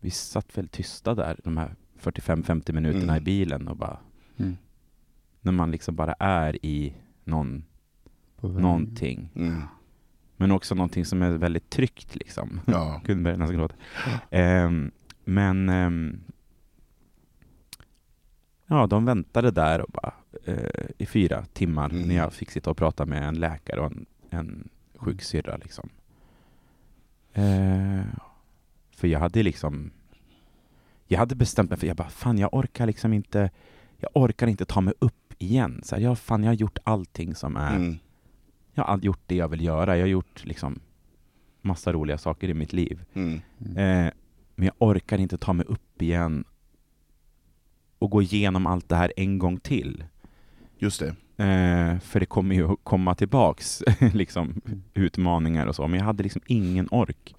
[0.00, 3.16] vi satt väl tysta där de här 45-50 minuterna Mm.
[3.16, 3.98] i bilen och bara,
[4.36, 4.56] Mm.
[5.40, 7.64] när man liksom bara är i någon,
[8.40, 9.28] någonting.
[9.34, 9.62] Mm.
[10.36, 12.60] Men också någonting som är väldigt tryggt liksom.
[12.66, 13.00] Ja.
[13.04, 13.74] Kunde börja nästan gråta.
[14.30, 14.90] Ehm,
[15.24, 16.20] men ehm,
[18.66, 20.12] ja, de väntade där och bara,
[20.44, 22.08] eh, i fyra timmar Mm.
[22.08, 25.56] när jag fick sitta och prata med en läkare och en, en sjuksyrra.
[25.56, 25.88] Liksom.
[27.32, 28.04] Eh,
[28.90, 29.90] för jag hade liksom
[31.06, 33.50] jag hade bestämt mig för jag bara, fan jag orkar liksom inte
[34.02, 35.80] jag orkar inte ta mig upp igen.
[35.84, 37.98] Så här, jag, fan, jag har gjort allting som är Mm.
[38.74, 39.96] jag har gjort det jag vill göra.
[39.96, 40.80] Jag har gjort liksom
[41.60, 43.04] massa roliga saker i mitt liv.
[43.14, 43.34] Mm.
[43.60, 44.12] Eh,
[44.54, 46.44] men jag orkar inte ta mig upp igen
[47.98, 50.04] och gå igenom allt det här en gång till.
[50.78, 51.08] Just det.
[51.44, 54.60] Eh, för det kommer ju att komma tillbaks liksom,
[54.94, 55.88] utmaningar och så.
[55.88, 57.34] Men jag hade liksom ingen ork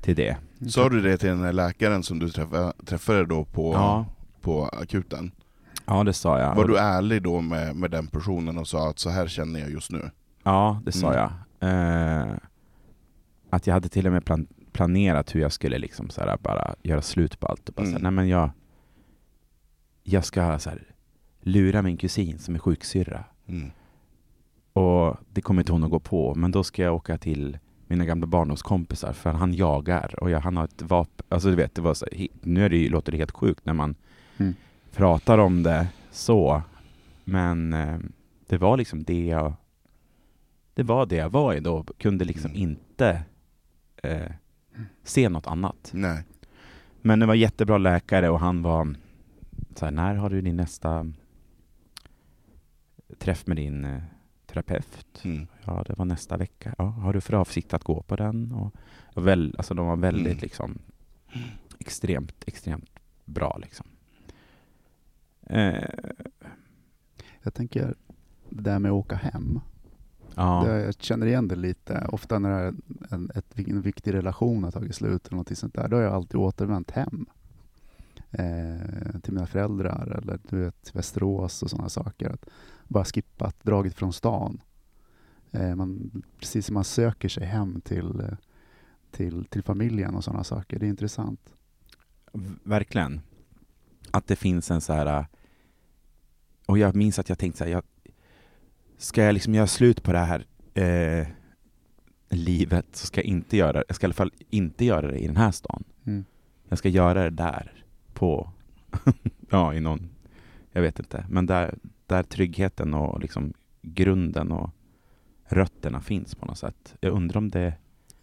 [0.00, 0.36] till det.
[0.68, 4.06] Sa du det till den här läkaren som du träffade, träffade då på, Ja,
[4.40, 5.30] på akuten?
[5.86, 6.54] Ja det sa jag.
[6.54, 9.70] Var du ärlig då med, med den personen och sa att så här känner jag
[9.70, 10.10] just nu?
[10.42, 11.18] Ja, det sa Mm.
[11.20, 11.30] jag.
[11.70, 12.34] Eh,
[13.50, 16.74] att jag hade till och med plan- planerat hur jag skulle liksom så här bara
[16.82, 17.68] göra slut på allt.
[17.68, 18.02] Och bara så här, Mm.
[18.02, 18.50] nej men jag,
[20.02, 20.82] jag ska så här,
[21.40, 23.24] lura min kusin som är sjuksyrra.
[23.46, 23.70] Mm.
[24.72, 28.04] Och det kommer inte hon att gå på, men då ska jag åka till mina
[28.04, 31.26] gamla barndomskompisar för han jagar och jag, han har ett vapen.
[31.28, 32.06] Alltså du vet, det var så,
[32.42, 33.94] nu är det ju, låter det helt sjukt när man
[34.36, 34.54] Mm.
[34.94, 36.62] Pratar om det så.
[37.24, 37.98] Men eh,
[38.46, 39.52] det var liksom det jag
[40.74, 41.84] det var det jag var i då.
[41.98, 42.62] Kunde liksom Mm.
[42.62, 43.22] inte
[44.02, 44.32] eh,
[45.02, 45.90] se något annat.
[45.94, 46.22] Nej.
[47.02, 48.94] Men det var jättebra läkare och han var
[49.74, 51.06] så här, när har du din nästa
[53.18, 54.02] träff med din eh,
[54.46, 55.20] terapeut?
[55.24, 55.46] Mm.
[55.64, 56.74] Ja, det var nästa vecka.
[56.78, 58.52] Ja, har du för avsikt att gå på den?
[58.52, 58.74] Och,
[59.14, 60.38] och väl, alltså de var väldigt Mm.
[60.42, 60.78] liksom
[61.78, 62.90] extremt, extremt
[63.24, 63.86] bra liksom.
[65.46, 65.84] Eh,
[67.42, 67.94] Jag tänker
[68.50, 69.60] det där med att åka hem.
[70.34, 72.06] ja, Det, jag känner igen det lite.
[72.12, 72.74] Ofta när
[73.10, 76.12] en, ett, en viktig relation har tagit slut eller något sånt där, då har jag
[76.12, 77.26] alltid återvänt hem.
[78.30, 82.30] Eh, till mina föräldrar eller du vet, Västerås och sådana saker.
[82.30, 82.46] Att
[82.88, 84.60] bara skippat, dragit från stan.
[85.50, 88.36] Eh, man, precis som man söker sig hem till, eh,
[89.10, 90.78] till, till familjen och sådana saker.
[90.78, 91.54] Det är intressant.
[92.62, 93.20] verkligen.
[94.14, 95.06] Att det finns en så här...
[95.06, 95.24] äh,
[96.66, 97.82] Och jag minns att jag tänkte så här, jag,
[98.98, 101.26] ska jag liksom göra slut på det här eh,
[102.28, 105.26] livet så ska jag inte göra jag ska i alla fall inte göra det i
[105.26, 105.84] den här stan.
[106.04, 106.24] Mm.
[106.68, 108.50] Jag ska göra det där på,
[109.50, 110.08] ja i någon,
[110.72, 114.70] jag vet inte, men där, där tryggheten och liksom grunden och
[115.44, 116.94] rötterna finns på något sätt.
[117.00, 117.74] Jag undrar om det,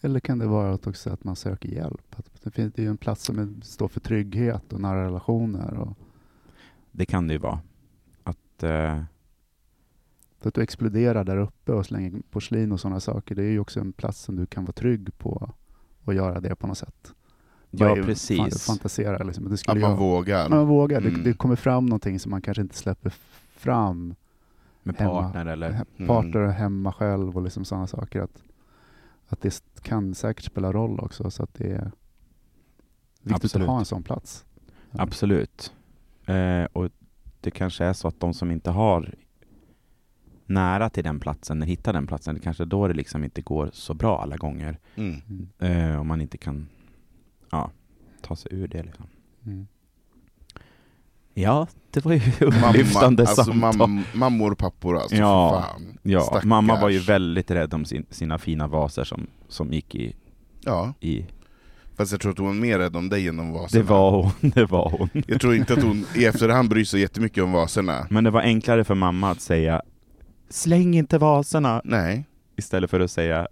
[0.01, 2.15] Eller kan det vara att också att man söker hjälp?
[2.15, 5.05] Att det, finns, det är ju en plats som är, står för trygghet och nära
[5.05, 5.73] relationer.
[5.73, 5.97] Och,
[6.91, 7.59] det kan det ju vara.
[8.23, 8.37] Att,
[10.39, 13.59] För att du exploderar där uppe och slänger porslin och sådana saker, det är ju
[13.59, 15.51] också en plats som du kan vara trygg på
[16.03, 17.13] och göra det på något sätt.
[17.73, 18.37] Ja ju precis.
[18.37, 19.43] Fan, fantisera liksom.
[19.47, 20.49] Det Att skulle man jag, vågar.
[20.49, 21.01] man vågar.
[21.01, 21.13] Mm.
[21.13, 23.09] Det, det kommer fram någonting som man kanske inte släpper
[23.55, 24.15] fram.
[24.83, 25.21] Med hemma.
[25.23, 25.69] partner eller?
[25.71, 26.07] He- Mm.
[26.07, 28.21] Partner och hemma själv och liksom sådana saker.
[28.21, 28.43] Att,
[29.33, 31.31] att det kan säkert spela roll också.
[31.31, 31.91] Så att det är
[33.21, 33.65] viktigt Absolut.
[33.65, 34.45] att ha en sån plats.
[34.91, 35.73] Absolut.
[36.25, 36.89] Eh, och
[37.41, 39.15] det kanske är så att de som inte har
[40.45, 43.69] nära till den platsen, eller hittar den platsen, det kanske då det liksom inte går
[43.73, 44.79] så bra alla gånger.
[44.95, 45.21] Mm.
[45.29, 45.49] Mm.
[45.59, 46.67] Eh, om man inte kan
[47.51, 47.71] ja,
[48.21, 48.83] ta sig ur det.
[48.83, 49.05] Liksom.
[49.45, 49.67] Mm.
[51.33, 53.75] Ja, det var ju Mamma, upplyftande alltså samtal.
[53.77, 55.15] mam, mammor och pappor alltså.
[55.15, 55.97] Ja, fan.
[56.03, 56.43] Ja, Stackars.
[56.43, 60.15] mamma var ju väldigt rädd om sin, sina fina vaser som, som gick i,
[60.65, 61.25] Ja, i...
[61.97, 63.83] fast jag tror att hon var mer rädd om dig än om vaserna.
[63.83, 65.09] Det var hon, det var hon.
[65.27, 68.07] Jag tror inte att hon i efterhand bryr sig jättemycket om vaserna.
[68.09, 69.81] Men det var enklare för mamma att säga
[70.49, 72.25] Släng inte vaserna Nej.
[72.57, 73.47] istället för att säga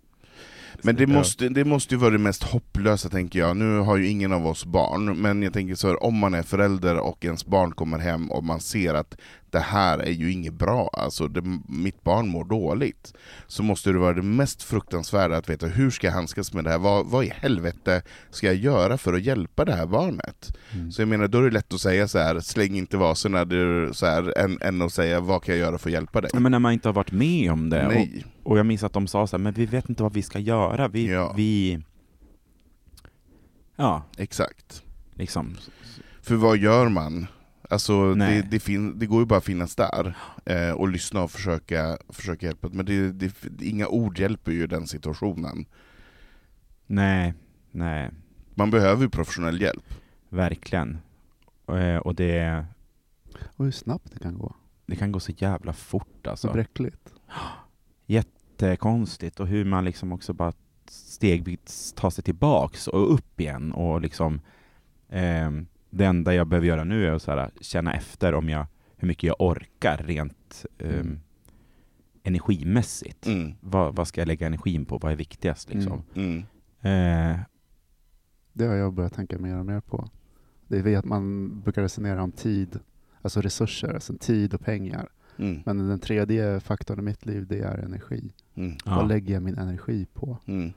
[0.82, 3.58] Men det måste, det måste ju vara det mest hopplösa tänker jag.
[3.58, 6.44] Nu har ju ingen av oss barn, men jag tänker så här, om man är
[6.44, 9.16] förälder och ens barn kommer hem och man ser att
[9.52, 13.14] det här är ju inget bra, alltså det, mitt barn mår dåligt.
[13.48, 16.70] Så måste det vara det mest fruktansvärda att veta hur ska jag handskas med det
[16.70, 16.78] här?
[16.78, 20.58] Vad, vad i helvete ska jag göra för att hjälpa det här barnet?
[20.74, 20.92] Mm.
[20.92, 23.46] Så jag menar, då är det lätt att säga så här, släng inte vaserna,
[23.94, 26.32] så här, än, än att säga vad kan jag göra för att hjälpa dig?
[26.34, 27.88] Men när man inte har varit med om det.
[27.88, 28.26] Nej.
[28.26, 30.40] och jag minns att de sa så här, men vi vet inte vad vi ska
[30.40, 30.88] göra.
[30.88, 31.34] Vi, Ja.
[31.38, 31.80] vi
[33.76, 34.84] ja, Exakt.
[35.14, 35.58] liksom.
[36.22, 37.28] För vad gör man?
[37.70, 41.32] Alltså det, det, fin- det går ju bara att finnas där eh, och lyssna och
[41.32, 45.66] försöka, försöka hjälpa, men det, det, inga ord hjälper ju i den situationen.
[46.88, 47.34] Nej,
[47.72, 48.10] nej,
[48.56, 49.94] Man behöver ju professionell hjälp.
[50.30, 50.98] verkligen.
[51.68, 52.66] Eh, Och det,
[53.42, 54.56] Och hur snabbt det kan gå.
[54.86, 56.52] det kan gå så jävla fort Så alltså.
[56.54, 57.14] bräckligt.
[58.62, 60.54] Jättekonstigt och hur man liksom också bara
[60.90, 64.42] stegvis tar sig tillbaks och upp igen och liksom
[65.10, 68.66] ehm, det enda jag behöver göra nu är att så här, känna efter om jag,
[68.98, 71.20] hur mycket jag orkar rent Mm.
[72.24, 73.26] energimässigt.
[73.28, 73.54] Mm.
[73.62, 74.98] Vad, vad ska jag lägga energin på?
[74.98, 76.04] Vad är viktigast liksom?
[76.16, 76.38] Mm.
[76.82, 77.40] Eh,
[78.54, 80.10] Det har jag börjat tänka mer och mer på.
[80.68, 82.80] Det är att man brukar resonera om tid,
[83.22, 85.10] alltså resurser, alltså tid och pengar.
[85.40, 85.62] Mm.
[85.66, 88.34] Men den tredje faktorn i mitt liv, det är energi.
[88.56, 88.78] Mm.
[88.86, 88.96] ja.
[88.96, 90.38] Vad lägger jag min energi på?
[90.46, 90.74] Mm.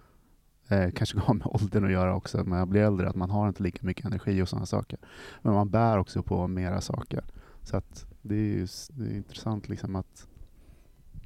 [0.68, 3.48] Eh, kanske har med åldern att göra också, när jag blir äldre, att man har
[3.48, 4.98] inte lika mycket energi och sådana saker.
[5.42, 7.24] Men man bär också på mera saker.
[7.62, 10.28] Så att det är ju det är intressant liksom att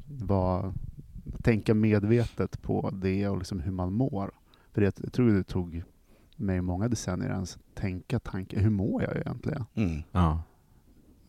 [0.07, 0.75] vara,
[1.43, 4.31] tänka medvetet på det och liksom hur man mår.
[4.73, 5.83] För det, jag tror det tog
[6.37, 9.65] mig många decennier ens tänka tanken, hur mår jag egentligen?
[9.75, 10.03] Mm.
[10.13, 10.43] ja.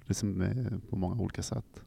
[0.06, 1.84] Liksom, eh, på många olika sätt.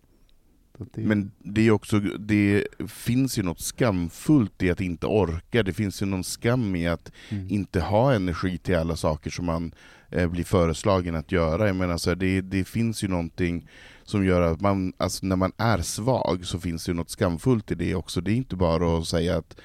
[0.95, 5.73] Det, Men det är också, det finns ju något skamfullt i att inte orka, det
[5.73, 7.47] finns ju någon skam i att mm.
[7.51, 9.75] inte ha energi till alla saker som man
[10.11, 11.67] eh, blir föreslagen att göra.
[11.67, 13.69] Jag menar, så här, det, det finns ju någonting
[14.05, 17.71] som gör att man, alltså, när man är svag så finns det ju något skamfullt
[17.71, 18.21] i det också.
[18.21, 19.61] Det är inte bara att säga att,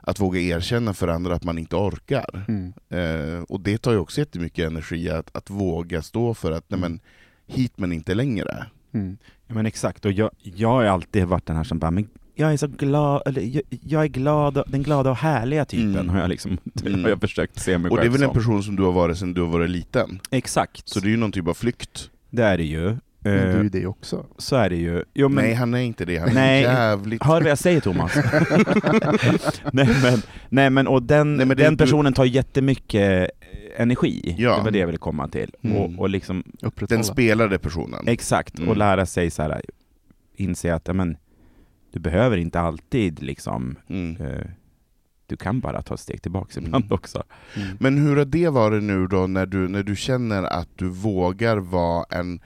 [0.00, 2.44] att våga erkänna för andra att man inte orkar.
[2.48, 2.72] Mm.
[2.88, 6.80] Eh, och det tar ju också jättemycket energi att, att våga stå för att nej,
[6.80, 7.00] men,
[7.46, 8.66] hit men inte längre.
[8.92, 9.16] Mm.
[9.46, 12.52] Ja, men exakt, och jag, jag har alltid varit den här som bara, men jag
[12.52, 16.08] är så glad, eller jag, jag är glad, och- den glada och härliga typen Mm.
[16.08, 17.02] har jag liksom, Mm.
[17.02, 18.34] har jag försökt se mig Och det är själv väl en som.
[18.34, 20.20] person som du har varit sedan du har varit liten.
[20.30, 22.10] Exakt, Så det är ju någon typ av flykt.
[22.30, 22.96] det är det ju.
[23.24, 24.26] Men du är Eh, ju det också.
[24.38, 25.04] så är det ju.
[25.14, 26.18] Jo, men, Nej, han är inte det.
[26.18, 26.62] Han är Nej.
[26.62, 27.22] jävligt...
[27.22, 28.12] Hör vad jag säger Thomas?
[29.72, 34.34] nej, men, nej men och den, Nej, men den du- personen tar jättemycket eh, energi,
[34.38, 34.56] Ja.
[34.56, 35.54] det var det jag ville komma till.
[35.62, 35.76] Mm.
[35.76, 36.42] Och, och liksom.
[36.88, 38.08] Den spelade personen.
[38.08, 38.70] exakt, Mm.
[38.70, 39.62] och lära sig så här,
[40.36, 41.16] inse att men,
[41.92, 44.16] du behöver inte alltid liksom, Mm.
[44.26, 44.46] eh,
[45.26, 46.94] du kan bara ta ett steg tillbaka ibland Mm.
[46.94, 47.22] också.
[47.56, 47.68] Mm.
[47.80, 51.56] Men hur har det varit nu då när du, när du känner att du vågar
[51.56, 52.40] vara en,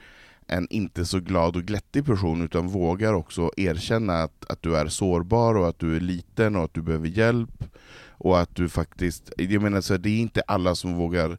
[0.47, 4.87] en inte så glad och glättig person utan vågar också erkänna att, att du är
[4.87, 7.63] sårbar och att du är liten och att du behöver hjälp
[8.09, 11.37] och att du faktiskt, jag menar så här, det är inte alla som vågar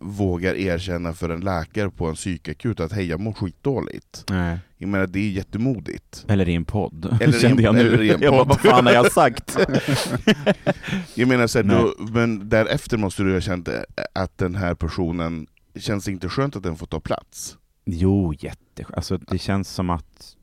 [0.00, 4.24] vågar erkänna för en läkare på en psykakut att hej jag mår skitdåligt.
[4.30, 4.58] Nej.
[4.76, 6.24] Jag menar det är jättemodigt.
[6.28, 7.94] Eller i en podd, Eller i en- kände jag nu.
[7.94, 9.58] eller jag bara, vad fan har jag sagt?
[11.14, 13.68] Jag menar så här, då, men därefter måste du ha känt
[14.12, 15.46] att den här personen,
[15.78, 17.57] känns det inte skönt att den får ta plats?
[17.90, 18.96] Jo, jätteskönt.
[18.96, 20.36] Alltså det känns som att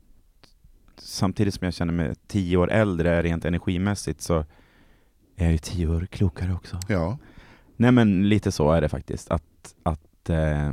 [0.96, 4.38] samtidigt som jag känner mig tio år äldre rent energimässigt så
[5.36, 6.80] är jag ju tio år klokare också.
[6.88, 7.18] Ja.
[7.76, 9.30] Nej men lite så är det faktiskt.
[9.30, 10.72] Att, att eh,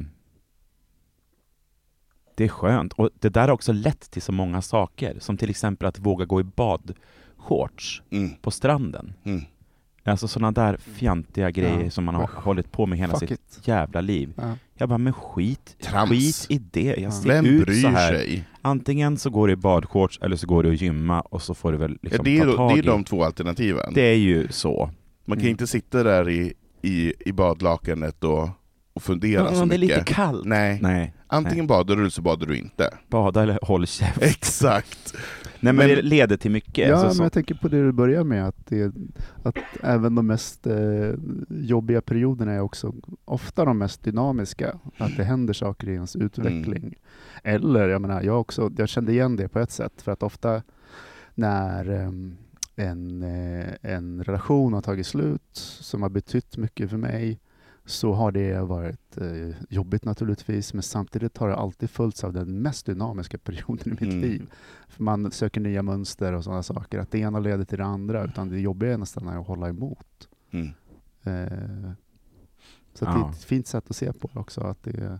[2.35, 2.93] det är skönt.
[2.93, 5.19] Och det där har också lett till så många saker.
[5.19, 8.35] Som till exempel att våga gå i badshorts Mm.
[8.41, 9.13] på stranden.
[9.23, 9.41] Mm.
[10.05, 11.89] Alltså sådana där fjantiga grejer Ja.
[11.89, 13.67] som man har hållit på med hela Fuck sitt it.
[13.67, 14.33] jävla liv.
[14.35, 14.55] Ja.
[14.75, 16.09] Jag bara, men skit, Trams.
[16.09, 16.81] skit i det.
[16.83, 17.11] Jag Ja.
[17.11, 18.13] ser Vem ut bryr så här.
[18.13, 18.43] sig?
[18.61, 21.71] Antingen så går du i badshorts eller så går du och gymma och så får
[21.71, 22.87] du väl Ja, liksom det, är, ta tag det är i.
[22.87, 23.93] de två alternativen.
[23.93, 24.89] Det är ju så.
[25.25, 25.51] Man kan Mm.
[25.51, 28.49] inte sitta där i, i, i badlakanet och,
[28.93, 29.97] och fundera så Ja, det är mycket.
[29.97, 30.45] lite kallt.
[30.45, 30.79] Nej.
[30.81, 32.89] Nej, Antingen badar du eller så badar du inte.
[33.09, 34.17] bada eller håll käft.
[34.21, 35.13] Exakt.
[35.59, 36.87] Nej men, Men- det leder till mycket.
[36.89, 37.23] Ja, alltså, men så.
[37.23, 38.93] jag tänker på det du börjar med, att, det,
[39.43, 40.75] att även de mest eh,
[41.49, 42.93] jobbiga perioderna är också
[43.25, 44.79] ofta de mest dynamiska.
[44.97, 46.83] Att det händer saker i ens utveckling.
[46.83, 46.93] Mm.
[47.43, 50.61] Eller, jag menar, jag, också, jag kände igen det på ett sätt, för att ofta
[51.35, 52.35] när ehm,
[52.75, 57.39] en, eh, en relation har tagit slut, som har betytt mycket för mig,
[57.85, 62.61] så har det varit eh, jobbigt naturligtvis, men samtidigt har det alltid följts av den
[62.61, 64.21] mest dynamiska perioden i mitt Mm.
[64.21, 64.49] liv.
[64.87, 66.99] För man söker nya mönster och sådana saker.
[66.99, 70.29] Att det ena leder till det andra, utan det jobbiga är nästan att hålla emot.
[70.51, 70.67] Mm.
[71.23, 71.91] Eh,
[72.93, 73.27] så att det Ja.
[73.27, 74.61] är ett fint sätt att se på det också.
[74.61, 75.19] Att det,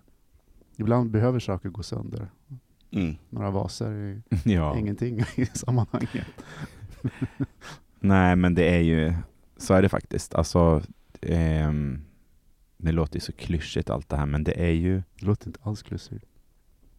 [0.77, 2.27] ibland behöver saker gå sönder.
[2.91, 3.15] Mm.
[3.29, 4.77] Några vaser är Ja.
[4.77, 6.27] ingenting i sammanhanget.
[7.99, 9.13] Nej, men det är ju,
[9.57, 10.35] så är det faktiskt.
[10.35, 10.81] Alltså,
[11.21, 12.01] ehm,
[12.85, 15.59] det låter ju så klyschigt allt det här, men det är ju, Det låter inte
[15.63, 16.25] alls klyschigt.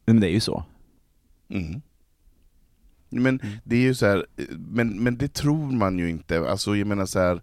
[0.07, 0.65] men det är ju så.
[1.49, 1.81] Mm.
[3.09, 3.57] Men Mm.
[3.65, 4.27] det är ju så här,
[4.59, 6.51] men, men det tror man ju inte.
[6.51, 7.43] Alltså jag menar så här,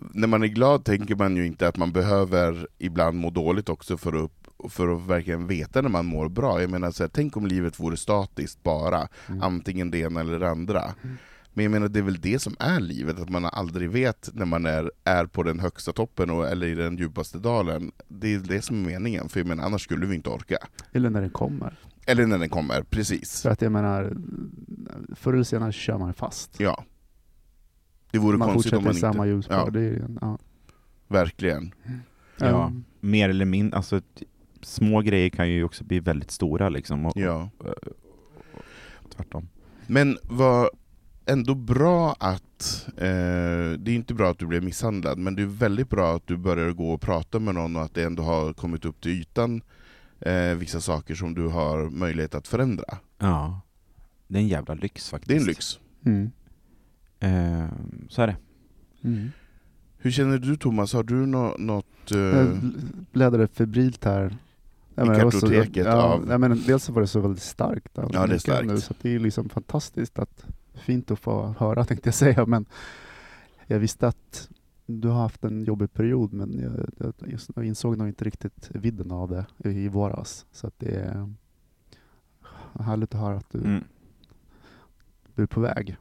[0.00, 3.96] när man är glad tänker man ju inte att man behöver ibland må dåligt också
[3.96, 4.32] för att,
[4.72, 6.60] för att verkligen veta när man mår bra.
[6.60, 9.42] Jag menar så här, tänk om livet vore statiskt bara, Mm.
[9.42, 10.82] antingen det ena eller det andra.
[11.04, 11.16] Mm.
[11.58, 14.44] Men jag menar det är väl det som är livet, att man aldrig vet när
[14.46, 17.92] man är, är på den högsta toppen och, eller i den djupaste dalen.
[18.08, 20.56] Det är det som är meningen, för jag menar, annars skulle vi inte orka.
[20.92, 21.78] Eller när den kommer.
[22.06, 23.42] Eller när den kommer, precis.
[23.42, 24.16] För att jag menar,
[25.14, 26.60] förr eller senare kör man fast.
[26.60, 26.84] Ja.
[28.10, 29.28] Det vore man konstigt fortsätter om man i samma inte...
[29.28, 29.56] hjulspår.
[29.56, 30.38] Ja, Det är, en- ja.
[31.08, 31.74] verkligen.
[32.38, 32.66] Ja.
[32.66, 34.00] Um, Mer eller mindre, alltså
[34.62, 37.06] små grejer kan ju också bli väldigt stora liksom.
[37.06, 37.50] Och, Ja.
[37.58, 37.66] och,
[38.94, 39.48] och tvärtom.
[39.86, 40.68] Men vad
[41.28, 43.02] ändå bra att, eh,
[43.78, 46.36] det är inte bra att du blev misshandlad, men det är väldigt bra att du
[46.36, 49.62] börjar gå och prata med någon och att det ändå har kommit upp till ytan
[50.20, 52.98] eh, vissa saker som du har möjlighet att förändra.
[53.18, 53.60] Ja.
[54.28, 55.28] Det är en jävla lyx faktiskt.
[55.28, 55.78] Det är en lyx.
[56.04, 56.30] mm.
[57.20, 58.36] Ehm, så är det.
[59.04, 59.30] Mm.
[59.98, 62.10] Hur känner du Thomas, har du nå- något...
[62.10, 62.48] Eh, Jag
[63.12, 64.26] bläddrade febrilt här.
[64.26, 64.34] I
[64.94, 67.42] men det var så- kartoteket ja, av- ja, men Dels så var det så väldigt
[67.42, 67.92] starkt.
[68.12, 68.66] Ja, det är starkt.
[68.68, 70.44] Nu, så att det är liksom fantastiskt att,
[70.88, 72.46] fint att få höra tänkte jag säga.
[72.46, 72.66] Men
[73.66, 74.48] jag visste att
[74.86, 76.58] du har haft en jobbig period men
[76.98, 77.14] jag,
[77.54, 80.46] jag, insåg nog inte riktigt vidden av det i våras.
[80.52, 81.34] Så att det är
[82.80, 83.84] härligt att höra att du, Mm.
[85.34, 85.96] du är på väg.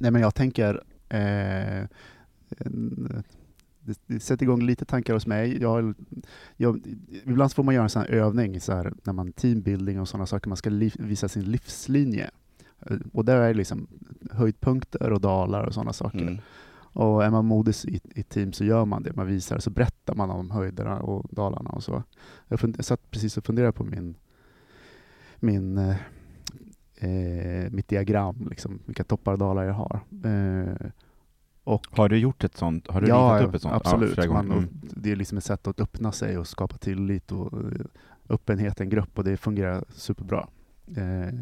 [0.00, 1.88] Nej men jag tänker, eh,
[2.58, 3.24] en,
[3.80, 5.62] det, det sätter igång lite tankar hos mig.
[5.62, 5.94] Jag,
[6.56, 6.86] jag,
[7.24, 10.26] ibland får man göra en sån här övning så här, när man teambuilding och sådana
[10.26, 12.30] saker, man ska liv, visa sin livslinje.
[12.86, 13.86] Eh, Och där är det liksom
[14.30, 16.18] höjdpunkter och dalar och sådana saker.
[16.18, 16.38] mm,
[16.76, 19.16] Och är man modig i i team så gör man det.
[19.16, 22.02] Man visar, så berättar man om höjderna och dalarna och så.
[22.48, 24.14] Jag, fund, jag satt precis och funderade på min,
[25.40, 25.96] min, eh,
[26.96, 30.00] eh, mitt diagram, liksom, vilka toppar och dalar jag har.
[30.24, 30.90] Eh,
[31.64, 32.90] och Har du gjort ett sånt?
[32.90, 33.74] Har du ja, ritat upp ett sånt?
[33.74, 34.16] absolut.
[34.16, 34.28] gånger.
[34.32, 34.68] man, Mm.
[34.82, 37.84] Det är liksom ett sätt att öppna sig och skapa tillit och eh,
[38.28, 40.48] öppenhet i en grupp och det fungerar superbra.
[40.96, 41.34] Eh,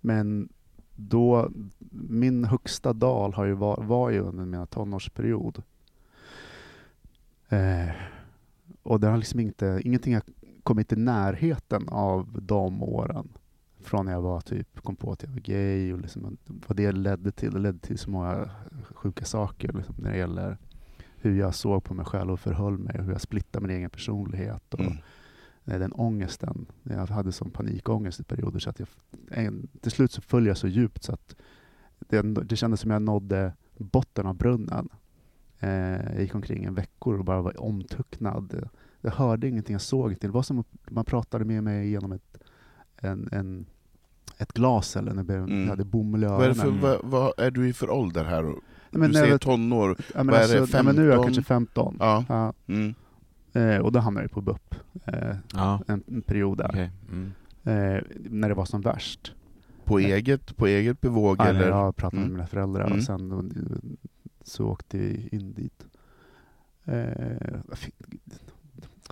[0.00, 0.48] men
[0.96, 1.50] då,
[1.90, 5.62] min högsta dal har ju var, var ju under min tonårsperiod.
[7.48, 7.88] Eh,
[8.82, 10.22] och det har liksom inte, ingenting har
[10.62, 13.28] kommit i närheten av de åren.
[13.80, 16.92] Från när jag var typ, kom på att jag var gay och liksom vad det
[16.92, 17.52] ledde till.
[17.52, 18.50] Det ledde till så många
[18.94, 20.58] sjuka saker liksom, när det gäller
[21.16, 23.90] hur jag såg på mig själv och förhöll mig och hur jag splittade min egen
[23.90, 24.74] personlighet.
[24.74, 24.96] Och mm,
[25.66, 26.66] den ångesten.
[26.82, 28.88] Jag hade sån panikångest i perioder så att jag,
[29.30, 31.36] en, till slut så föll jag så djupt så att
[31.98, 34.88] det, det kändes som jag nådde botten av brunnen.
[35.60, 35.70] Eh,
[36.12, 38.68] jag gick omkring en veckor och bara var omtucknad.
[39.00, 40.30] Jag hörde ingenting, jag såg ingenting.
[40.30, 42.38] Det var som att man pratade med mig genom ett,
[42.96, 43.66] en, en,
[44.38, 45.68] ett glas eller när jag Mm.
[45.68, 46.80] hade bomull i vad, är öronen.
[46.80, 48.42] vad, vad är du i för ålder här?
[48.42, 48.54] Nej,
[48.90, 49.96] men du säger tonår.
[49.98, 51.24] ja, men vad är det, alltså, nej, men nu är jag 15?
[51.34, 51.96] kanske 15.
[52.00, 52.24] Ja.
[52.28, 52.94] Ja, Mm.
[53.56, 56.68] Eh, och då hamnade jag på BUP eh, Ja, en, en period där.
[56.68, 56.90] okej.
[57.10, 57.32] Mm.
[57.64, 59.32] Eh, när det var som värst.
[59.84, 61.68] På, eget, på eget bevåg Ja, eller?
[61.68, 62.28] Jag pratade Mm.
[62.28, 62.98] med mina föräldrar Mm.
[62.98, 63.44] och sen då-
[64.44, 65.86] så åkte vi in dit.
[66.84, 67.60] Eh,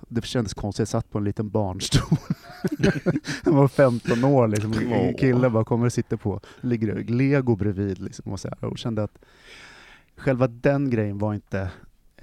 [0.09, 2.19] det kändes konstigt, jag satt på en liten barnstol.
[3.45, 4.73] jag var 15 år, liksom.
[4.73, 7.99] En kille bara kommer och sitter på, ligger lego bredvid.
[7.99, 9.19] Liksom, och, så här, och kände att
[10.17, 11.71] själva den grejen var inte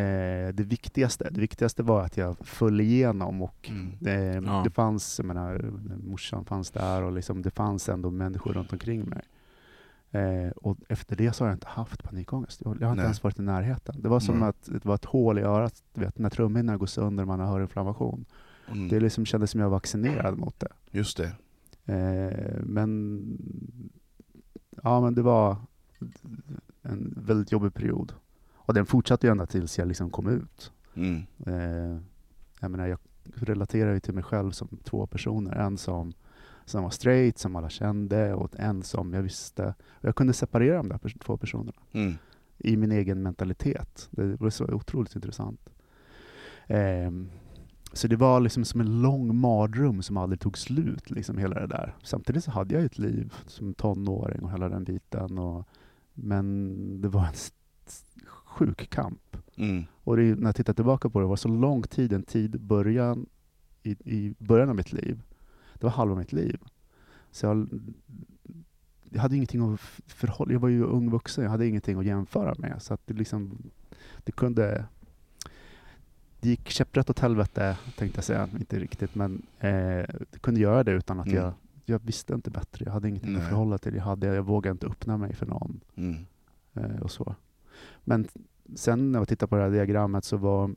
[0.02, 1.28] eh, det viktigaste.
[1.32, 3.98] Det viktigaste var att jag föll igenom och Mm.
[4.06, 4.62] Eh, Ja.
[4.64, 5.72] Det fanns, jag menar,
[6.08, 9.22] morsan fanns där och liksom, det fanns ändå människor runt omkring mig.
[10.12, 12.62] Eh, och efter det så har jag inte haft panikångest.
[12.66, 13.04] Jag, jag har inte Nej.
[13.06, 14.02] ens varit i närheten.
[14.02, 14.48] Det var som Mm.
[14.50, 17.40] att det var ett hål i örat, du vet, när trumhinnorna går sönder och man
[17.40, 18.26] har inflammation.
[18.68, 18.88] Mm.
[18.90, 20.68] Det liksom kändes som jag var vaccinerad mot det.
[20.92, 21.32] Just det.
[21.94, 23.22] Eh, men,
[24.84, 25.56] ja, men det var
[26.82, 28.14] en väldigt jobbig period.
[28.72, 30.72] Och den fortsatte ju ända tills jag liksom kom ut.
[30.94, 31.24] Mm.
[31.46, 32.00] Eh,
[32.60, 33.00] jag menar, jag
[33.36, 35.56] relaterar ju till mig själv som två personer.
[35.56, 36.14] En som,
[36.66, 39.76] som var straight, som alla kände, och en som jag visste.
[40.02, 42.14] Jag kunde separera de där pers- två personerna Mm.
[42.58, 44.08] i min egen mentalitet.
[44.12, 45.70] Det var så otroligt intressant.
[46.68, 47.30] Ehm,
[47.94, 51.68] så det var liksom som en lång mardröm som aldrig tog slut, liksom hela det
[51.68, 51.96] där.
[52.04, 55.38] Samtidigt så hade jag ett liv som tonåring och hela den biten.
[55.38, 55.68] Och,
[56.14, 57.34] men det var en
[58.52, 59.38] sjuk kamp.
[59.56, 59.84] Mm.
[60.04, 62.62] Och det, är- när jag tittar tillbaka på det, var så lång tid, en tid
[62.62, 63.26] början,
[63.84, 65.22] i, i början av mitt liv.
[65.74, 66.60] Det var halva mitt liv.
[67.32, 67.70] Så jag,
[69.10, 72.56] jag hade ingenting att förhålla Jag var ju ung vuxen, jag hade ingenting att jämföra
[72.58, 72.82] med.
[72.82, 73.58] Så att det liksom,
[74.24, 74.86] det kunde...
[76.40, 78.50] Det gick käpprätt åt helvete, tänkte jag säga.
[78.60, 79.70] Inte riktigt, men eh,
[80.32, 81.38] det kunde göra det utan att Mm.
[81.38, 81.54] jag...
[81.86, 82.86] Jag visste inte bättre.
[82.86, 83.42] Jag hade ingenting Nej.
[83.42, 83.96] att förhålla till.
[83.96, 85.80] Jag, hade, jag vågade inte öppna mig för någon.
[85.96, 86.26] Mm.
[86.74, 87.36] Eh, och så.
[88.04, 88.28] Men
[88.76, 90.76] sen när jag tittar på det här diagrammet så var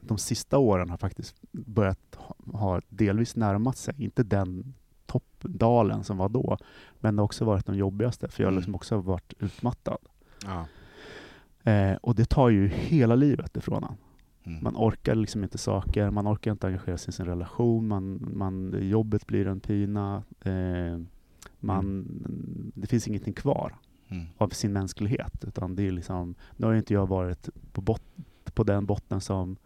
[0.00, 2.18] de sista åren har faktiskt börjat
[2.52, 4.74] ha, delvis närmat sig, inte den
[5.06, 6.58] toppdalen som var då,
[7.00, 8.58] men det har också varit de jobbigaste, för jag har Mm.
[8.58, 9.98] liksom också varit utmattad.
[10.44, 10.66] Ja.
[11.72, 13.96] Eh, och det tar ju hela livet ifrån en.
[14.52, 14.64] Mm.
[14.64, 18.76] Man orkar liksom inte saker, man orkar inte engagera sig i sin relation, man, man,
[18.88, 21.00] jobbet blir en pina, eh,
[21.60, 22.06] man,
[22.74, 23.74] det finns ingenting kvar
[24.08, 24.26] Mm.
[24.38, 25.44] av sin mänsklighet.
[25.44, 28.02] Utan det är liksom, nu har ju inte jag varit på, bot,
[28.54, 29.56] på den botten som,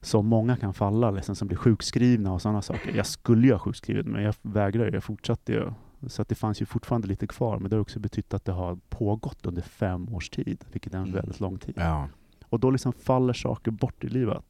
[0.00, 2.96] som många kan falla, liksom, som blir sjukskrivna och sådana saker.
[2.96, 5.70] Jag skulle ju ha sjukskrivit men jag vägrade, jag fortsatte ju.
[6.06, 8.52] Så att det fanns ju fortfarande lite kvar, men det har också betytt att det
[8.52, 11.14] har pågått under fem års tid, vilket är en Mm.
[11.14, 11.74] väldigt lång tid.
[11.76, 12.08] Ja.
[12.44, 14.44] Och då liksom faller saker bort i livet.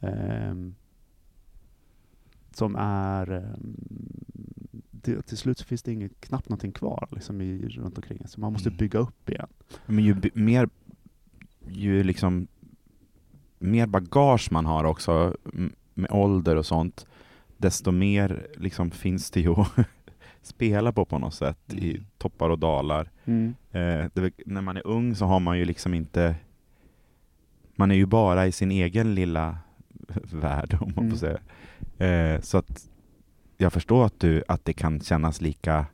[0.00, 0.74] Ehm,
[2.54, 3.30] som är...
[3.30, 4.24] ehm,
[5.06, 8.22] det, till slut så finns det inget, knappt någonting kvar liksom i, runt omkring.
[8.26, 8.76] Så man måste Mm.
[8.76, 9.48] bygga upp igen.
[9.86, 10.68] Men ju mer,
[11.68, 12.46] ju liksom
[13.58, 15.36] mer bagage man har också
[15.94, 17.06] med ålder och sånt,
[17.56, 19.68] desto mer liksom finns det ju att
[20.42, 22.06] spela på på något sätt i Mm.
[22.18, 23.10] toppar och dalar.
[23.70, 26.34] Eh, det när man är ung så har man ju liksom inte,
[27.76, 29.58] man är ju bara i sin egen lilla
[30.32, 31.10] värld om man Mm.
[31.10, 31.38] får säga.
[32.06, 32.88] Eh, så att
[33.56, 35.86] jag förstår att, du, att det kan kännas lika,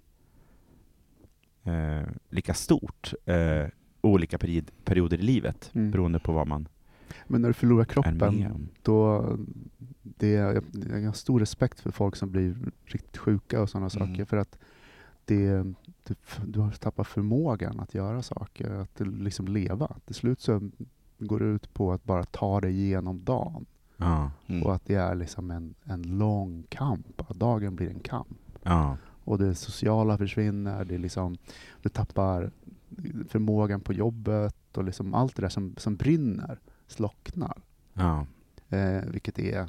[1.65, 3.67] eh, lika stort eh,
[4.01, 5.91] olika period, perioder i livet Mm.
[5.91, 6.69] beroende på vad man
[7.27, 9.37] Men när du förlorar kroppen, då...
[10.03, 13.91] Det är, jag, jag har stor respekt för folk som blir riktigt sjuka och sådana
[13.95, 14.09] Mm.
[14.09, 14.25] saker.
[14.25, 14.59] För att
[15.25, 15.63] det,
[16.05, 16.15] du,
[16.47, 19.97] du har tappat förmågan att göra saker, att liksom leva.
[20.05, 20.71] Till slut så
[21.19, 23.67] går det ut på att bara ta dig igenom dagen.
[24.03, 24.63] Ja, Mm.
[24.63, 27.31] Och att det är liksom en, en lång kamp.
[27.31, 28.39] Att dagen blir en kamp.
[28.63, 30.85] ja, Och det sociala försvinner.
[30.85, 31.37] Det är liksom,
[31.83, 32.51] du tappar
[33.29, 34.77] förmågan på jobbet.
[34.77, 37.63] Och liksom allt det där som, som brinner slocknar.
[37.95, 38.27] ja,
[38.69, 39.69] Eh, vilket är...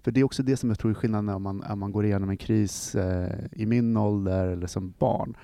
[0.00, 2.04] För det är också det som jag tror är skillnaden om man, om man går
[2.04, 5.36] igenom en kris eh, i min ålder eller som barn.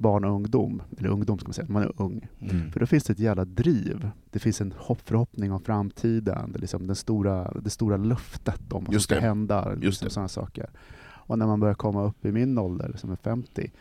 [0.00, 2.28] Barn och ungdom, eller ungdom ska man säga, man är ung.
[2.40, 2.72] mm.
[2.72, 4.10] För då finns det ett jävla driv.
[4.30, 6.52] Det finns en hopp, förhoppning om framtiden.
[6.52, 9.74] Det, liksom den stora, det stora löftet om vad som ska hända.
[9.74, 10.70] Liksom sådana saker.
[11.02, 13.72] Och när man börjar komma upp i min ålder, som är 50,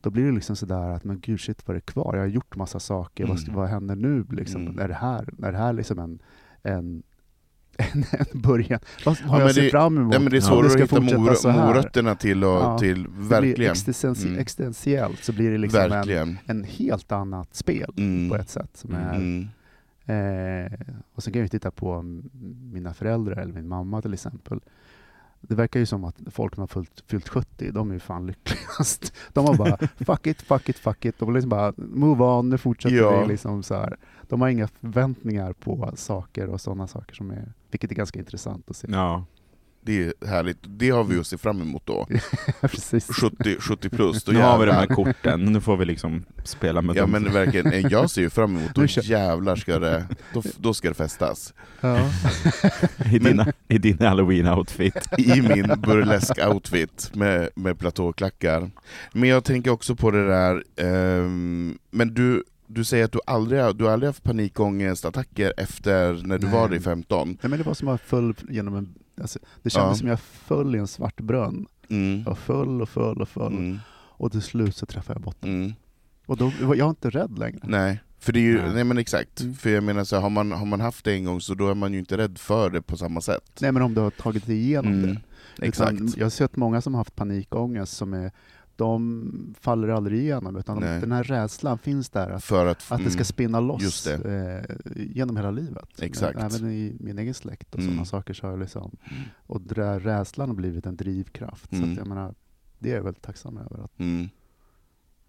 [0.00, 2.14] då blir det liksom sådär att men gud shit vad är det kvar?
[2.14, 3.54] Jag har gjort massa saker, vad, Mm.
[3.54, 4.24] vad händer nu?
[4.30, 4.60] Liksom?
[4.62, 4.78] Mm.
[4.78, 6.18] Är det här, är det här liksom en,
[6.62, 7.02] en,
[7.78, 8.80] en, en början?
[9.04, 10.10] Vad har Ja, jag det- fram emot?
[10.10, 13.72] Nej, men det är svårare ska att hitta mor- morötterna till, och, Ja, till verkligen.
[13.74, 14.38] existentie- Mm.
[14.40, 18.30] existentiellt så blir det liksom en, en helt annat spel Mm.
[18.30, 18.70] på ett sätt.
[18.74, 19.48] Som är, Mm.
[20.06, 20.72] Eh,
[21.14, 22.02] och sen kan jag ju titta på
[22.72, 24.60] mina föräldrar eller min mamma till exempel.
[25.40, 28.26] Det verkar ju som att folk som har fyllt, fyllt 70, de är ju fan
[28.26, 29.12] lyckligast.
[29.32, 31.18] De har bara fuck it, fuck it, fuck it.
[31.18, 33.20] De vill liksom bara move on, nu fortsätter Ja.
[33.22, 33.28] vi.
[33.28, 33.96] Liksom så här.
[34.28, 38.70] De har inga förväntningar på saker och sådana saker, som är, vilket är ganska intressant
[38.70, 38.88] att se.
[38.90, 39.24] ja.
[39.86, 40.58] Det är härligt.
[40.66, 42.06] Det har vi att se fram emot då.
[42.60, 43.06] Precis.
[43.06, 44.24] 70, 70 plus.
[44.24, 44.96] Då Nu har vi de här jävlar.
[44.96, 47.10] korten, nu får vi liksom spela med Ja dem.
[47.10, 50.94] men verkligen, jag ser ju fram emot, då jävlar ska det, då, då ska det
[50.94, 51.54] festas.
[51.80, 52.10] Ja.
[53.12, 55.18] I, dina, I din halloween-outfit.
[55.18, 58.70] I min burlesk-outfit med, med platåklackar.
[59.12, 62.44] Men jag tänker också på det där, ehm, men du,
[62.74, 66.54] du säger att du aldrig, du aldrig haft panikångestattacker efter när du Nej.
[66.56, 67.28] var i 15?
[67.28, 68.94] Nej, men det var som att jag föll genom en...
[69.20, 69.98] Alltså, det kändes Ja.
[69.98, 71.66] som jag föll i en svart brunn.
[71.90, 72.22] Mm.
[72.26, 73.52] Jag föll och föll och föll.
[73.52, 73.78] Mm.
[74.16, 75.50] Och till slut så träffade jag botten.
[75.50, 75.72] Mm.
[76.26, 77.60] Och då var jag inte rädd längre.
[77.62, 78.74] Nej, för det är ju, Nej.
[78.74, 79.54] nej men exakt, Mm.
[79.54, 81.68] för jag menar så här, har, man, har man haft det en gång så då
[81.70, 83.58] är man ju inte rädd för det på samma sätt.
[83.60, 85.14] Nej men om du har tagit dig igenom Mm.
[85.56, 85.66] det.
[85.66, 85.92] Exakt.
[85.92, 88.30] Utan jag har sett många som har haft panikångest som är,
[88.76, 91.00] de faller aldrig igenom utan Nej.
[91.00, 93.24] den här rädslan finns där att, För att, att det ska mm.
[93.24, 94.64] spinna loss eh,
[94.96, 96.02] genom hela livet.
[96.02, 96.38] Exakt.
[96.38, 97.90] Även i min egen släkt och Mm.
[97.92, 98.96] sådana saker så har jag liksom,
[99.46, 101.70] och den där rädslan har blivit en drivkraft.
[101.70, 101.90] Så Mm.
[101.92, 102.34] att jag menar,
[102.78, 103.84] det är jag väldigt tacksam över.
[103.84, 104.28] Att, Mm.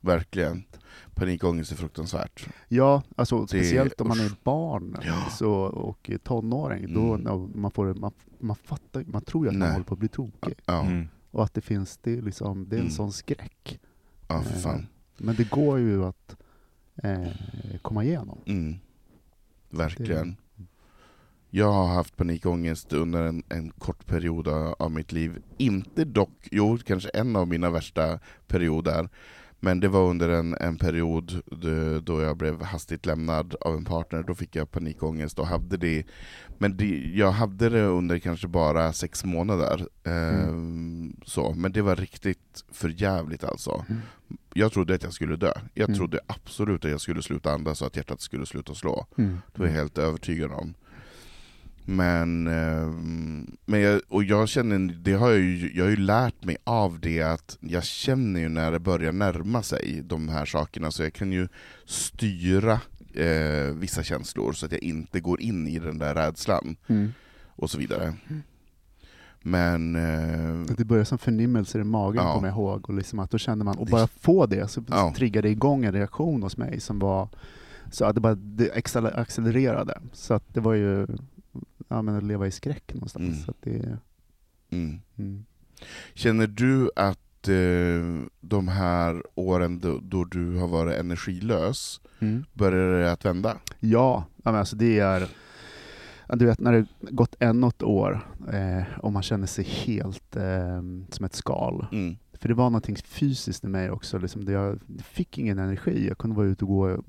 [0.02, 0.64] verkligen.
[1.14, 2.48] Panikångest är fruktansvärt.
[2.68, 4.44] Ja, alltså Det- speciellt om man är usch.
[4.44, 5.26] barn Ja.
[5.32, 6.94] så, och tonåring.
[6.94, 7.22] Då, Mm.
[7.22, 9.72] när man, får, man, man, fattar, man tror ju att man Nej.
[9.72, 10.54] håller på att bli tokig.
[10.66, 11.08] Ja, Mm.
[11.36, 12.96] Och att det finns, det är, liksom, det är en Mm.
[12.96, 13.80] sån skräck.
[14.28, 14.88] ja för fan.
[15.18, 16.36] Men det går ju att
[17.04, 17.28] eh,
[17.82, 18.38] komma igenom.
[18.46, 18.76] Mm.
[19.70, 20.36] Verkligen.
[21.50, 25.42] Jag har haft panikångest under en, en kort period av av mitt liv.
[25.58, 29.10] Inte dock, jo kanske en av mina värsta perioder.
[29.60, 31.42] Men det var under en, en period
[32.04, 34.24] då- jag blev hastigt lämnad av en partner.
[34.24, 36.04] Då fick jag panikångest och hade det.
[36.58, 39.88] Men det, jag hade det under kanske bara sex månader.
[40.04, 41.54] Ehm, så.
[41.54, 43.86] Men det var riktigt för jävligt alltså.
[43.90, 44.02] Mm.
[44.54, 45.52] Jag trodde att jag skulle dö.
[45.74, 45.98] Jag Mm.
[45.98, 49.06] trodde absolut att jag skulle sluta andas och att hjärtat skulle sluta slå.
[49.18, 49.38] Mm.
[49.54, 50.74] Det var jag helt övertygad om.
[51.88, 56.44] Men, ehm, men jag, och jag känner, det har jag, ju, jag har ju lärt
[56.44, 60.92] mig av det att jag känner ju när det börjar närma sig de här sakerna,
[60.92, 61.48] så jag kan ju
[61.86, 62.80] styra
[63.14, 67.14] eh, vissa känslor så att jag inte går in i den där rädslan Mm.
[67.46, 68.14] och så vidare.
[69.42, 69.96] Men...
[69.96, 72.34] Eh, Det börjar som förnimmelser i magen Ja.
[72.34, 72.90] kommer jag ihåg.
[72.90, 75.14] Och, liksom att då känner man, och bara få det så Ja.
[75.18, 77.30] triggade det igång en reaktion hos mig som var
[77.92, 80.02] så att det bara det accel- accelererade.
[80.14, 81.08] Så att det var ju
[81.88, 83.28] ja, men att leva i skräck någonstans.
[83.28, 83.40] Mm.
[83.46, 83.98] Så det,
[84.70, 85.02] mm.
[85.18, 85.46] mm.
[86.14, 92.46] Känner du att eh, de här åren då, då du har varit energilös, Mm.
[92.54, 93.58] börjar det att vända?
[93.80, 95.28] Ja, ja men alltså det är...
[96.28, 100.82] Du vet när det gått ännu ett år eh, och man känner sig helt eh,
[101.10, 101.86] som ett skal.
[101.92, 102.18] Mm.
[102.34, 104.18] För det var någonting fysiskt i mig också.
[104.18, 106.08] Liksom, jag fick ingen energi.
[106.08, 107.04] Jag kunde vara ute och gå,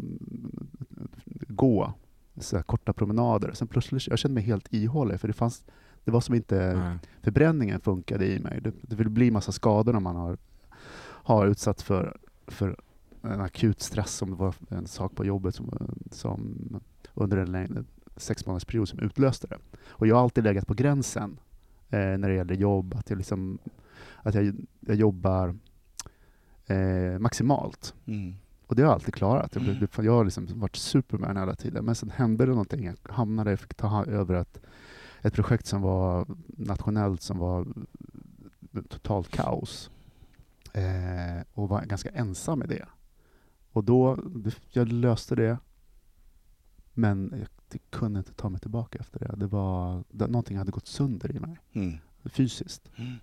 [1.48, 1.94] gå
[2.38, 3.52] så korta promenader.
[3.52, 5.20] Sen plötsligt jag kände mig helt ihålig.
[5.20, 5.64] För det, fanns,
[6.04, 6.98] det var som inte Nej.
[7.22, 8.60] förbränningen funkade i mig.
[8.60, 10.38] Det, det vill bli massa skador när man har,
[11.02, 12.16] har utsatts för,
[12.46, 12.76] för
[13.22, 16.56] en akut stress som det var en sak på jobbet som, som
[17.14, 17.84] under en längre
[18.16, 19.58] sex månaders period som utlöste det.
[19.88, 21.38] Och jag har alltid legat på gränsen
[21.90, 22.94] eh, när det gäller jobb.
[22.94, 23.58] Att jag, liksom,
[24.16, 25.54] att jag, jag jobbar
[26.66, 27.94] eh, maximalt.
[28.06, 28.34] Mm.
[28.66, 29.54] Och det har jag alltid klarat.
[29.54, 31.84] Jag, blev- jag har liksom varit superman hela tiden.
[31.84, 32.84] Men sen hände det någonting.
[32.84, 34.60] Jag hamnade, jag fick ta över ett,
[35.22, 37.66] ett projekt som var nationellt som var
[38.88, 39.90] totalt kaos.
[40.72, 42.86] Eh, och var ganska ensam med det.
[43.72, 44.18] Och då,
[44.70, 45.58] jag löste det.
[46.94, 49.34] Men jag det kunde inte ta mig tillbaka efter det.
[49.36, 51.96] det, var, det någonting hade gått sönder i mig, Mm.
[52.24, 52.90] fysiskt.
[52.96, 53.14] Mm.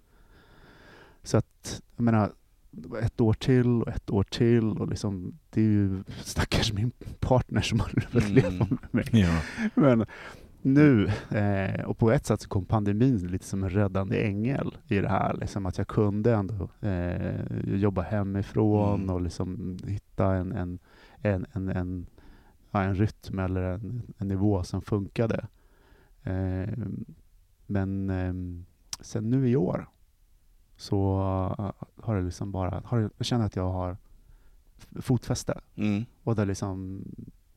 [1.23, 2.31] Så att, jag menar,
[2.75, 6.73] det var ett år till och ett år till och liksom, det är ju stackars
[6.73, 8.57] min partner som har fått Mm.
[8.57, 9.05] med mig.
[9.11, 9.39] Ja.
[9.75, 10.05] Men
[10.61, 14.99] nu, eh, och på ett sätt så kom pandemin lite som en räddande ängel i
[14.99, 15.33] det här.
[15.33, 19.15] Liksom att jag kunde ändå eh, jobba hemifrån Mm.
[19.15, 20.79] och liksom hitta en, en,
[21.21, 22.05] en, en, en,
[22.71, 25.47] ja, en rytm eller en, en nivå som funkade.
[26.23, 26.73] Eh,
[27.65, 28.33] men eh,
[29.01, 29.89] sen nu i år
[30.83, 31.15] så
[32.01, 33.97] har det liksom bara, har, jag- jag känner att jag har
[35.01, 36.05] fotfäste Mm.
[36.23, 37.01] och det, liksom,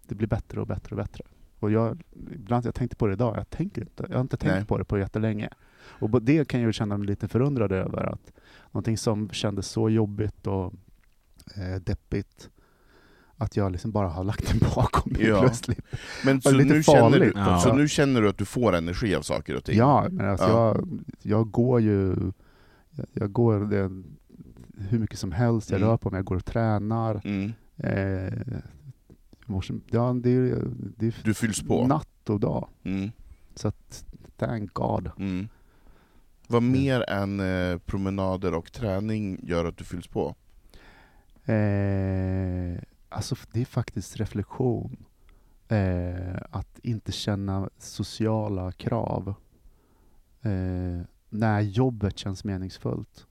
[0.03, 1.25] det blir bättre och bättre och bättre.
[1.59, 2.03] Och jag,
[2.35, 4.07] ibland jag tänkte på det idag, jag tänker inte.
[4.09, 4.65] Jag har inte tänkt Nej.
[4.65, 5.49] på det på jättelänge.
[6.01, 8.33] Och det kan jag ju känna mig lite förundrad över att
[8.73, 10.73] någonting som kändes så jobbigt och
[11.57, 12.51] eh, deppigt
[13.37, 15.41] att jag liksom bara har lagt det bakom mig Ja.
[15.41, 15.85] plötsligt.
[16.25, 17.33] Men så lite nu, känner du, farligt.
[17.37, 17.59] Ja.
[17.61, 19.77] så nu känner du att du får energi av saker och ting?
[19.79, 20.75] Ja, men alltså Ja.
[20.75, 20.89] jag,
[21.23, 22.17] jag går ju
[22.97, 24.03] jag, jag går det,
[24.89, 25.89] hur mycket som helst, jag Mm.
[25.91, 27.21] rör på mig, jag går och tränar.
[27.25, 27.53] Mm.
[27.77, 28.59] Eh,
[29.47, 30.63] morse- ja, det är,
[30.97, 31.87] det är Du fylls på?
[31.87, 32.69] natt och dag.
[32.85, 33.11] Mm.
[33.55, 34.05] Så att,
[34.37, 35.11] thank God.
[35.19, 35.49] Mm.
[36.49, 40.35] Vad mer än eh, promenader och träning gör att du fylls på?
[41.45, 42.79] Eh,
[43.09, 44.97] alltså det är faktiskt reflektion.
[45.69, 49.35] Eh, att inte känna sociala krav.
[50.43, 53.27] Eh, när jobbet känns meningsfullt.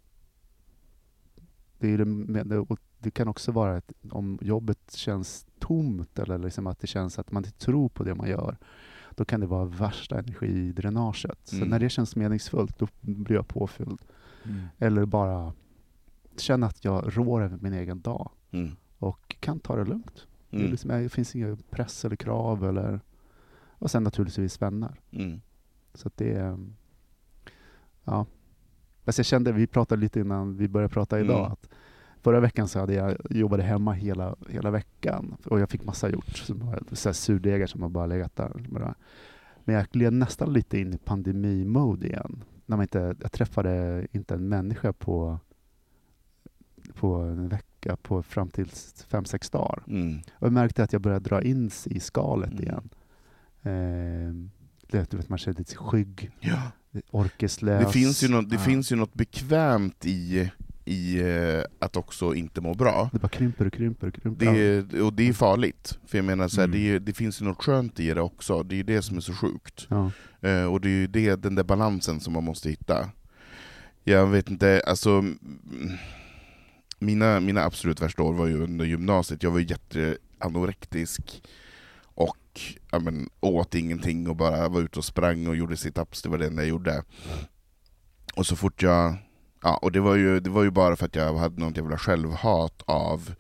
[1.80, 2.66] Det, det, det,
[3.00, 7.32] det kan också vara att om jobbet känns tomt eller liksom att det känns att
[7.32, 8.58] man inte tror på det man gör.
[9.16, 11.39] Då kan det vara värsta energidränaget.
[11.43, 11.68] Så Mm.
[11.70, 14.02] när det känns meningsfullt, då blir jag påfylld.
[14.46, 14.62] Mm.
[14.78, 15.54] Eller bara
[16.38, 18.76] känna att jag rår över min egen dag Mm.
[18.98, 20.28] och kan ta det lugnt.
[20.50, 20.72] Det, Mm.
[20.72, 22.66] liksom, det finns ingen press eller krav.
[22.66, 23.00] Eller,
[23.70, 25.00] och sen naturligtvis vänner.
[25.12, 25.41] Mm.
[25.93, 26.58] Så det är...
[28.06, 28.26] Ja.
[29.06, 31.51] Fast jag kände, vi pratade lite innan vi började prata idag, Mm.
[31.51, 31.70] att
[32.22, 36.38] förra veckan så hade jag jobbade hemma hela, hela veckan och jag fick massa gjort.
[36.91, 38.51] Så här surdegar som har bara legat där.
[39.64, 42.43] Men jag gled nästan lite in i pandemi-mode igen.
[42.66, 45.39] När man inte, jag träffade inte en människa på,
[46.93, 48.70] på en vecka på fram till
[49.08, 49.84] fem sex dagar.
[49.88, 50.18] Mm.
[50.34, 52.64] Och jag märkte att jag började dra in sig i skalet Mm.
[52.64, 52.89] igen.
[53.62, 54.34] Eh,
[54.91, 56.62] du vet, man känner lite skygg, Ja.
[57.12, 57.86] Orkeslös.
[57.86, 58.62] Det, finns ju något, det Ja.
[58.62, 60.50] finns ju något bekvämt i,
[60.86, 63.10] i eh, att också inte må bra.
[63.14, 64.46] Det bara krymper och krymper och krymper.
[64.46, 64.60] Det
[64.98, 66.80] är, och det är farligt, för jag menar så här, Mm.
[66.80, 69.18] det, är, det finns ju något skönt i det också, det är ju det som
[69.18, 69.88] är så sjukt.
[69.89, 70.12] Ja.
[70.41, 73.10] Eh, och det är ju det, den där balansen som man måste hitta.
[74.04, 75.38] Jag vet inte, alltså mm,
[77.00, 81.43] mina, mina absolut värsta år var ju under gymnasiet, jag var jätteanorektisk
[82.16, 82.38] och
[82.91, 86.38] ja, men, åt ingenting och bara var ute och sprang och gjorde situps, det var
[86.38, 87.03] det enda jag gjorde.
[88.36, 89.16] Och så fort jag,
[89.63, 91.97] ja, och det var, ju, det var ju bara för att jag hade något jävla
[91.97, 93.32] självhat av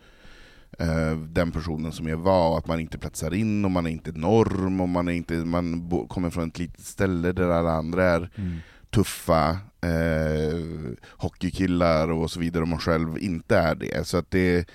[0.79, 4.11] eh, den personen som jag var, att man inte platsar in och man är inte
[4.11, 8.29] norm och man, är inte, man kommer från ett litet ställe där alla andra är
[8.35, 8.57] Mm.
[8.89, 9.49] tuffa
[9.81, 10.59] eh,
[11.09, 14.07] hockeykillar och så vidare, och man själv inte är det.
[14.07, 14.69] Så att det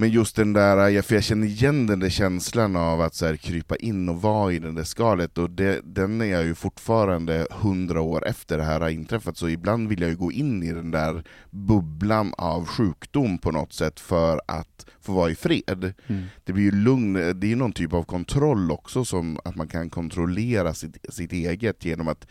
[0.00, 3.26] men just den där, ja, för jag känner igen den där känslan av att så
[3.26, 6.54] här, krypa in och vara i det där skalet, och det, den är jag ju
[6.54, 10.62] fortfarande hundra år efter det här har inträffat, så ibland vill jag ju gå in
[10.62, 15.94] i den där bubblan av sjukdom på något sätt för att få vara i fred.
[16.06, 16.24] Mm.
[16.44, 19.68] Det blir ju lugn, det är ju någon typ av kontroll också, som att man
[19.68, 22.26] kan kontrollera sitt, sitt eget genom att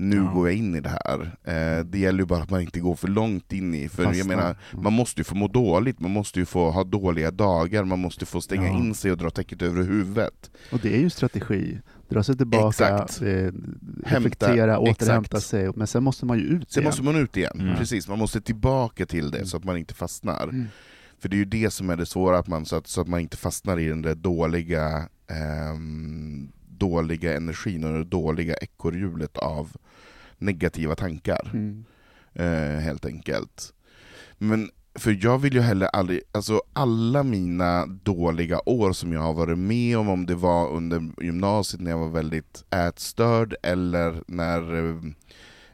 [0.00, 0.30] nu Ja.
[0.34, 1.20] går jag in i det här.
[1.44, 4.14] Eh, det gäller ju bara att man inte går för långt in i, för jag
[4.16, 4.36] Fastnar.
[4.36, 4.82] menar, Mm.
[4.84, 8.26] man måste ju få må dåligt, man måste ju få ha dåliga dagar, man måste
[8.26, 8.78] få stänga Ja.
[8.78, 10.50] in sig och dra täcket över huvudet.
[10.72, 11.78] Och det är ju strategi.
[12.08, 13.22] Dra sig tillbaka, Exakt.
[13.22, 13.50] eh,
[14.06, 15.50] reflektera, återhämta exakt.
[15.50, 15.70] sig.
[15.76, 16.88] Men sen måste man ju ut Sen igen.
[16.88, 17.76] måste man ut igen, Mm.
[17.76, 20.42] precis, man måste tillbaka till det så att man inte fastnar.
[20.44, 20.66] Mm.
[21.18, 23.08] För det är ju det som är det svåra, att man, så, att, så att
[23.08, 29.70] man inte fastnar i den där dåliga, ehm, dåliga energin och det dåliga ekorrhjulet av
[30.40, 31.50] negativa tankar.
[31.52, 31.84] Mm.
[32.34, 33.72] eh, helt enkelt.
[34.38, 39.34] Men för jag vill ju heller aldrig, alltså alla mina dåliga år som jag har
[39.34, 44.88] varit med om, om det var under gymnasiet när jag var väldigt ätstörd, eller när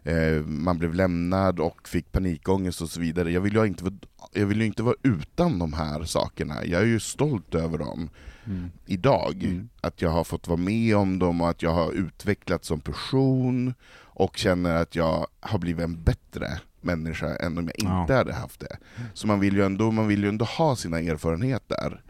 [0.03, 3.33] eh, man blev lämnad och fick panikångest och så vidare.
[3.33, 3.85] Jag vill ju inte,
[4.33, 8.11] jag vill ju inte vara utan de här sakerna, jag är ju stolt över dem
[8.47, 8.71] Mm.
[8.87, 9.45] idag.
[9.45, 9.69] Mm.
[9.81, 13.75] Att jag har fått vara med om dem och att jag har utvecklats som person
[14.05, 18.19] och känner att jag har blivit en bättre människa än om jag inte Ja.
[18.19, 18.77] hade haft det.
[19.15, 22.01] Så man vill ju ändå, man vill ju ändå ha sina erfarenheter.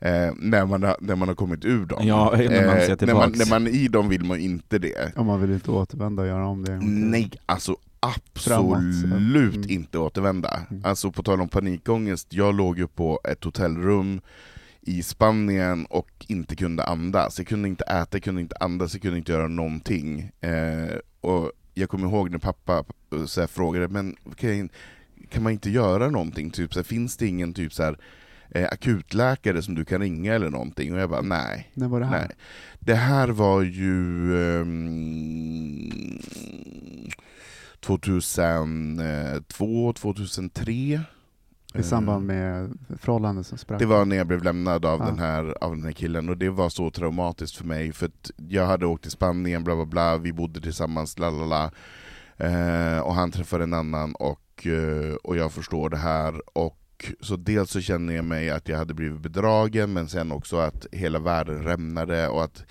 [0.00, 2.06] Eh, när, man har, när man har kommit ur dem.
[2.06, 5.16] Ja, när man ser när, man, när man i dem vill man inte det.
[5.16, 6.76] Och man vill inte återvända och göra om det.
[6.82, 7.76] Nej, alltså
[8.34, 8.76] Framåt.
[8.76, 9.70] absolut Mm.
[9.70, 10.60] inte återvända.
[10.70, 10.84] Mm.
[10.84, 14.20] Alltså på tal om panikångest, jag låg ju på ett hotellrum
[14.86, 17.38] i Spanien och inte kunde andas.
[17.38, 20.30] Jag kunde inte äta, jag kunde inte andas, jag kunde inte göra någonting.
[20.40, 24.68] Eh, och jag kommer ihåg när pappa eh, så här, frågade, men kan,
[25.30, 26.50] kan man inte göra någonting?
[26.50, 27.98] Typ, så här, finns det ingen typ så här,
[28.50, 30.94] eh, akutläkare som du kan ringa eller någonting?
[30.94, 31.70] Och jag bara, nej.
[31.74, 32.26] När var det här?
[32.28, 32.36] Nej.
[32.80, 35.90] Det här var ju ehm,
[37.80, 41.00] 2002, 2003.
[41.78, 43.78] I samband med förhållanden som sprack?
[43.78, 45.06] Det var när jag blev lämnad av, Ja.
[45.06, 48.10] den här, av den här killen, och det var så traumatiskt för mig, för
[48.48, 51.70] jag hade åkt till Spanien, bla bla bla, vi bodde tillsammans, la la la.
[52.46, 56.58] Eh, och han träffade en annan, och, eh, och jag förstår det här.
[56.58, 60.56] Och så dels så känner jag mig att jag hade blivit bedragen, men sen också
[60.56, 62.64] att hela världen rämnade, och att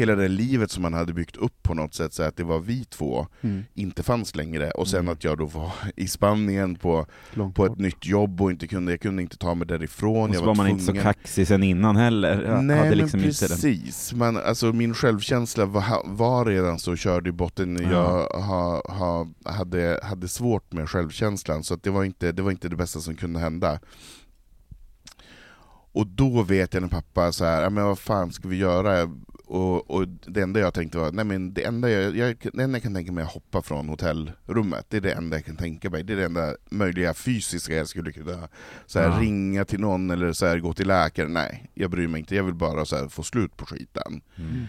[0.00, 2.58] hela det livet som man hade byggt upp på något sätt, så att det var
[2.58, 3.62] vi två, Mm.
[3.74, 4.70] inte fanns längre.
[4.70, 5.12] Och sen Mm.
[5.12, 7.72] att jag då var i Spanien på, Långt på bort.
[7.72, 10.28] ett nytt jobb och inte kunde, jag kunde inte ta mig därifrån.
[10.30, 12.42] Och jag så var man inte så tvungen- kaxig sen innan heller.
[12.42, 13.28] Jag Nej hade men liksom den.
[13.30, 17.90] precis, man, alltså, min självkänsla var, var redan så körd i botten, Ja.
[17.90, 22.50] jag ha, ha, hade, hade svårt med självkänslan, så att det, var inte, det var
[22.50, 23.80] inte det bästa som kunde hända.
[25.92, 29.10] Och då vet jag när pappa så här, "Ja, men vad fan ska vi göra?
[29.52, 32.76] Och, och det enda jag tänkte var, nej men det enda jag, jag, det enda
[32.76, 35.56] jag kan tänka mig är att hoppa från hotellrummet, det är det enda jag kan
[35.56, 38.48] tänka mig, det är det enda möjliga fysiska jag skulle kunna
[38.86, 39.18] så här, Ja.
[39.20, 42.44] ringa till någon eller så här, gå till läkaren, nej jag bryr mig inte, jag
[42.44, 44.20] vill bara så här, få slut på skiten.
[44.36, 44.64] Mm.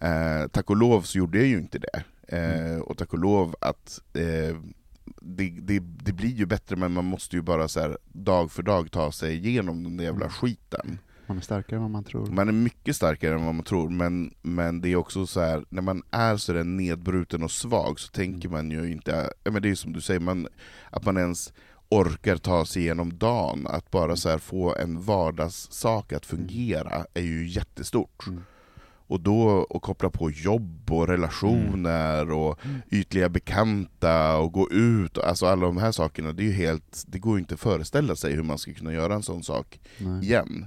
[0.00, 2.02] Eh, tack och lov så gjorde jag ju inte det.
[2.36, 4.56] Eh, och tack och lov att eh,
[5.20, 8.90] det, det, det blir ju bättre, men man måste ju bara så dag för dag
[8.90, 10.32] ta sig igenom den där jävla Mm.
[10.34, 10.98] skiten.
[11.28, 12.26] Man är starkare än vad man tror.
[12.26, 15.64] Man är mycket starkare än vad man tror, men, men det är också så här,
[15.68, 19.70] när man är så där nedbruten och svag så tänker man ju inte, men det
[19.70, 20.48] är som du säger, man,
[20.90, 21.52] att man ens
[21.88, 27.22] orkar ta sig igenom dagen, att bara så här få en vardagssak att fungera är
[27.22, 28.26] ju jättestort.
[28.26, 28.42] Mm.
[29.08, 32.60] Och då att koppla på jobb och relationer och
[32.90, 37.18] ytliga bekanta och gå ut, alltså alla de här sakerna, det är ju helt, det
[37.18, 40.24] går ju inte att föreställa sig hur man ska kunna göra en sån sak Nej.
[40.24, 40.66] igen.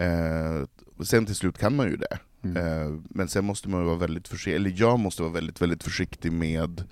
[0.00, 0.66] Eh,
[1.04, 2.18] sen till slut kan man ju det.
[2.44, 2.56] Mm.
[2.56, 6.32] Eh, men sen måste man vara väldigt försiktig, eller jag måste vara väldigt, väldigt försiktig
[6.32, 6.84] med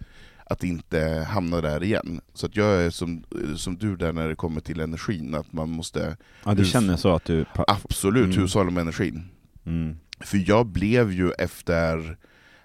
[0.44, 2.20] att inte hamna där igen.
[2.34, 3.24] Så att jag är som,
[3.56, 7.14] som du där när det kommer till energin, att man måste Ja, du känner så
[7.14, 7.44] att du...
[7.54, 8.38] absolut Mm.
[8.38, 9.28] hushålla med energin.
[9.66, 9.96] Mm.
[10.20, 12.16] För jag blev ju efter,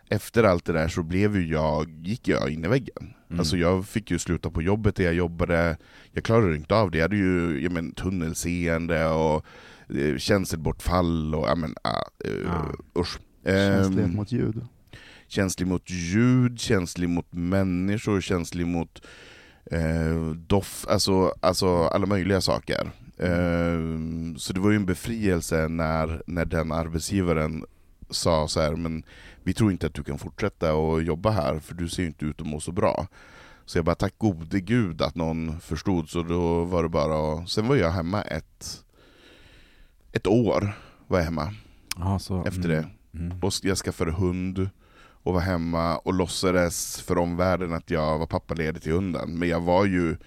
[0.09, 3.13] efter allt det där så blev ju jag, gick jag in i väggen.
[3.29, 3.39] Mm.
[3.39, 5.77] Alltså jag fick ju sluta på jobbet där jag jobbade,
[6.11, 6.97] jag klarade inte av det.
[6.97, 9.45] Jag hade ju jag men, tunnelseende och
[10.17, 12.71] känselbortfall och ja, men, ah, eh, Ja.
[13.01, 13.19] usch.
[13.45, 14.65] Känslighet Ehm, mot ljud.
[15.27, 19.01] känslig mot ljud, känslig mot människor, känslig mot
[19.71, 22.91] eh, doft, alltså, alltså alla möjliga saker.
[23.17, 23.79] Eh,
[24.37, 27.65] så det var ju en befrielse när, när den arbetsgivaren
[28.09, 29.03] sa så här, men
[29.43, 32.25] vi tror inte att du kan fortsätta och jobba här, för du ser ju inte
[32.25, 33.07] ut att må så bra.
[33.65, 37.49] Så jag bara, tack gode gud att någon förstod, så då var det bara att-
[37.49, 38.82] Sen var jag hemma ett,
[40.13, 40.73] ett år,
[41.07, 41.53] var jag hemma
[41.97, 42.71] Ja, så, efter mm.
[43.11, 43.19] det.
[43.19, 43.39] Mm.
[43.41, 48.83] Och jag skaffade hund och var hemma och låtsades för omvärlden att jag var pappaledig
[48.83, 49.39] till hunden.
[49.39, 50.17] Men jag var ju,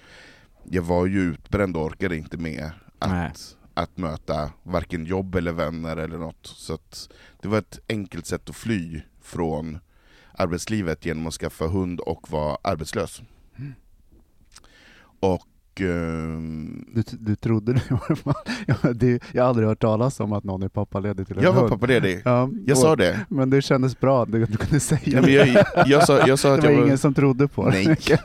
[0.65, 2.71] jag var ju utbränd och orkade inte med
[3.07, 3.27] Nej.
[3.27, 6.47] att, att möta varken jobb eller vänner eller något.
[6.47, 6.79] Så
[7.43, 9.79] det var ett enkelt sätt att fly från
[10.33, 13.23] arbetslivet genom att skaffa hund och vara arbetslös.
[15.21, 17.81] Och ehm, Du, du trodde det
[18.17, 18.35] fall.
[18.67, 21.53] Ja, det, jag har aldrig hört talas om att någon är pappaledig till en jag
[21.53, 21.71] var hund.
[21.73, 22.23] pappaledig.
[22.25, 23.21] Ja, Jag och- sa det.
[23.29, 26.39] Men det kändes bra att du, du kunde säga Nej, men jag, jag, sa, jag
[26.39, 26.55] sa det.
[26.55, 26.85] att var jag var...
[26.87, 27.71] ingen som trodde på det.
[27.71, 27.97] Nej.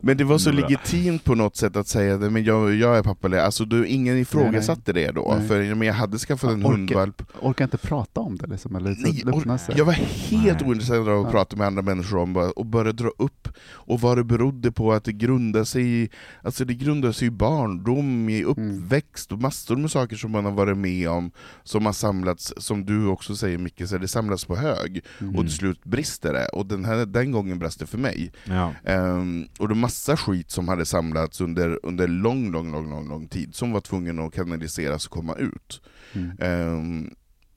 [0.00, 0.60] Men det var så Bra.
[0.60, 3.42] legitimt på något sätt att säga det, men jag, jag är pappaledig.
[3.42, 5.48] Alltså, du, ingen ifrågasatte det då, Nej.
[5.48, 7.22] för men jag hade skaffat en Orka- hundvalp.
[7.40, 10.68] Orkar inte prata om det liksom, eller Nej, or- jag var helt Nej.
[10.70, 14.24] ointresserad av att prata med andra människor om och började dra upp och vad det
[14.24, 16.08] berodde på att det grundade sig i,
[16.42, 20.52] alltså det grundade sig i barndom, i uppväxt och massor med saker som man har
[20.52, 21.30] varit med om
[21.62, 25.36] som har samlats, som du också säger Micke, så det samlas på hög Mm.
[25.36, 26.48] och till slut brister det.
[26.48, 28.32] Och den, här, den gången brast det för mig.
[28.44, 28.74] Ja.
[28.84, 33.08] Ehm, och det var massa skit som hade samlats under, under lång, lång, lång, lång,
[33.08, 35.80] lång tid som var tvungen att kanaliseras och komma ut.
[36.12, 36.30] Mm.
[36.40, 37.10] Ehm,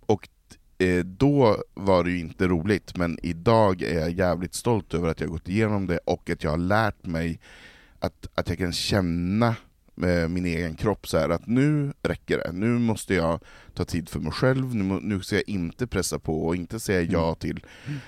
[0.05, 0.29] och
[0.77, 5.19] eh, då var det ju inte roligt, men idag är jag jävligt stolt över att
[5.19, 7.39] jag gått igenom det och att jag har lärt mig
[8.01, 9.55] att, att jag kan känna
[9.95, 13.39] med min egen kropp så här att nu räcker det, nu måste jag
[13.73, 17.01] ta tid för mig själv, nu, nu ska jag inte pressa på och inte säga
[17.01, 17.65] ja till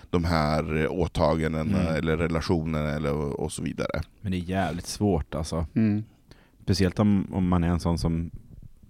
[0.09, 1.95] de här eh, åtagandena Mm.
[1.95, 4.01] eller relationerna eller, och så vidare.
[4.21, 5.65] Men det är jävligt svårt alltså.
[5.75, 6.03] Mm.
[6.63, 8.31] Speciellt om, om man är en sån som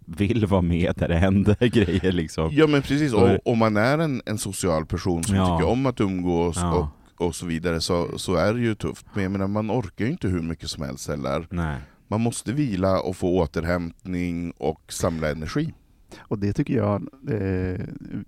[0.05, 2.49] vill vara med där det händer grejer liksom.
[2.53, 5.57] Ja men precis, och om man är en, en social person som Ja.
[5.57, 6.73] tycker om att umgås Ja.
[6.73, 6.85] och,
[7.25, 9.05] och så vidare så, så är det ju tufft.
[9.13, 11.47] Men jag menar, man orkar ju inte hur mycket som helst heller.
[11.49, 11.77] Nej.
[12.07, 15.73] Man måste vila och få återhämtning och samla energi.
[16.19, 17.79] Och det tycker jag, eh,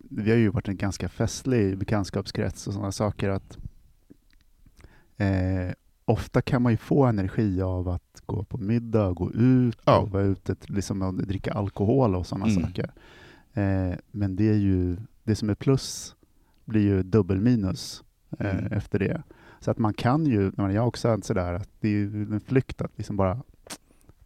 [0.09, 3.57] vi har ju varit en ganska festlig bekantskapskrets och sådana saker att
[5.17, 5.73] eh,
[6.05, 9.97] ofta kan man ju få energi av att gå på middag, gå ut Ja.
[9.99, 12.63] och vara ute, liksom, och dricka alkohol och sådana Mm.
[12.63, 12.91] saker.
[13.53, 16.15] Eh, men det är ju, det som är plus
[16.65, 18.03] blir ju dubbel minus
[18.39, 18.73] Mm.
[18.73, 19.23] efter det.
[19.59, 22.81] Så att man kan ju, jag har också sådär att det är ju en flykt
[22.81, 23.41] att liksom bara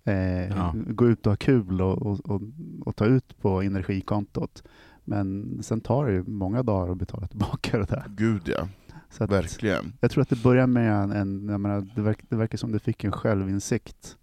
[0.04, 0.74] eh, Ja.
[0.76, 2.42] gå ut och ha kul och, och, och,
[2.82, 4.64] och ta ut på energikontot.
[5.06, 8.04] Men sen tar det ju många dagar att betala tillbaka det där.
[8.08, 8.68] Gud ja,
[9.10, 9.94] Så att, verkligen.
[10.02, 12.80] jag tror att det börjar med en, en menar, det, verk, det verkar som du
[12.80, 14.18] fick en självinsikt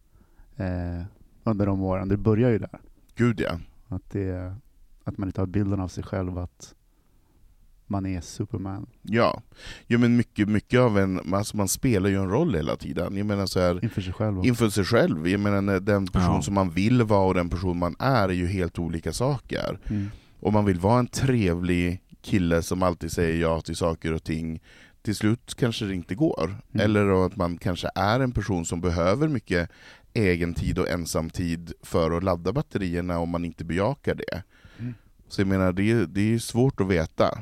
[0.57, 1.03] eh,
[1.45, 2.09] under de åren.
[2.09, 2.79] Det börjar ju där.
[3.15, 3.59] Gud ja.
[3.89, 4.55] Att, det,
[5.05, 6.75] att man inte har bilden av sig själv att
[7.89, 9.43] man är Superman Ja,
[9.87, 13.17] ja men mycket, mycket av en, alltså man spelar ju en roll hela tiden.
[13.17, 14.39] Jag menar så här, inför sig själv.
[14.39, 14.49] också.
[14.49, 15.29] inför sig själv.
[15.29, 16.43] Jag menar den person Ja.
[16.43, 19.79] som man vill vara och den person man är är ju helt olika saker.
[19.89, 20.11] Mm.
[20.41, 24.61] Om man vill vara en trevlig kille som alltid säger ja till saker och ting,
[25.03, 26.45] till slut kanske det inte går.
[26.73, 26.85] Mm.
[26.85, 29.71] Eller att man kanske är en person som behöver mycket
[30.15, 34.43] egen tid och ensamtid för att ladda batterierna om man inte bejakar det.
[34.79, 34.95] Mm.
[35.29, 37.39] Så jag menar, det, är- det är svårt att veta.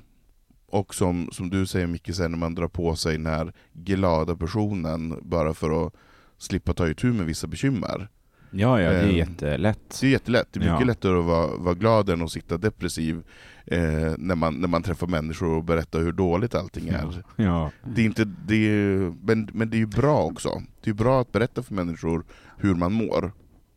[0.74, 4.36] Och som, som du säger Micke, sen när man drar på sig den här glada
[4.36, 5.94] personen bara för att
[6.38, 8.08] slippa ta itu med vissa bekymmer.
[8.50, 9.98] Ja, ja, det är Ehm, jättelätt.
[10.00, 10.86] Det är jättelätt, det är mycket Ja.
[10.86, 13.22] lättare att vara, vara glad än att sitta depressiv
[13.66, 17.24] eh, när, man, när man träffar människor och berättar hur dåligt allting är.
[17.36, 17.70] Ja.
[17.94, 20.62] Det är inte, det är, men, men det är ju bra också.
[20.84, 22.24] Det är bra att berätta för människor
[22.58, 23.32] hur man mår.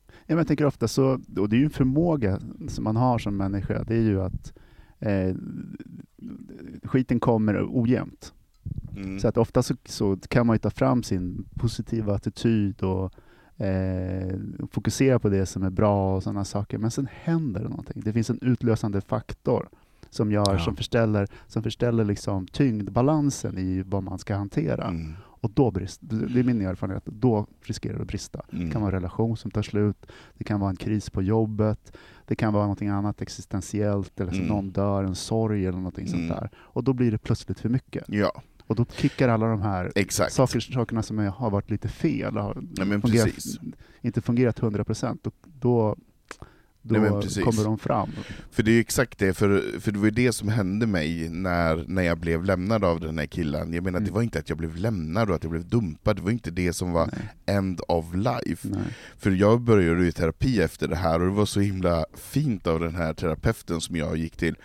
[0.08, 3.20] Ja, men jag tänker ofta så, och det är ju en förmåga som man har
[3.20, 4.54] som människa, det är ju att
[5.00, 5.36] eh,
[6.84, 8.34] skiten kommer ojämnt.
[8.95, 9.20] Mm.
[9.20, 13.13] Så att ofta så, så kan man ju ta fram sin positiva attityd och
[13.65, 14.39] eh,
[14.72, 16.78] fokusera på det som är bra och sådana saker.
[16.78, 18.01] Men sen händer det någonting.
[18.05, 19.70] Det finns en utlösande faktor
[20.09, 20.59] som gör, Ja.
[20.59, 24.84] som förställer, som förställer liksom tyngdbalansen i vad man ska hantera.
[24.88, 25.13] Mm.
[25.39, 28.41] Och då brist, det är min erfarenhet, då riskerar det att brista.
[28.51, 28.65] Mm.
[28.65, 30.05] Det kan vara en relation som tar slut,
[30.38, 31.97] det kan vara en kris på jobbet,
[32.28, 34.48] det kan vara någonting annat existentiellt, eller så Mm.
[34.48, 36.20] någon dör, en sorg eller någonting Mm.
[36.28, 36.50] sånt där.
[36.58, 38.04] Och då blir det plötsligt för mycket.
[38.08, 40.34] Ja, Och då kickar alla de här exakt.
[40.34, 43.30] saker, sakerna som har varit lite fel, har Ja, fungerat,
[44.02, 45.96] inte fungerat 100 procent, då, då,
[46.88, 48.10] då Nej, kommer de fram.
[48.52, 51.30] För det är ju exakt det, för, för det var ju det som hände mig
[51.30, 53.74] när, när jag blev lämnad av den här killen.
[53.74, 54.08] Jag menar, Mm.
[54.08, 56.52] det var inte att jag blev lämnad och att jag blev dumpad, det var inte
[56.52, 58.68] det som var Nej, end of life.
[58.68, 58.82] nej.
[59.18, 62.68] För jag började ju i terapi efter det här, och det var så himla fint
[62.68, 64.56] av den här terapeuten som jag gick till.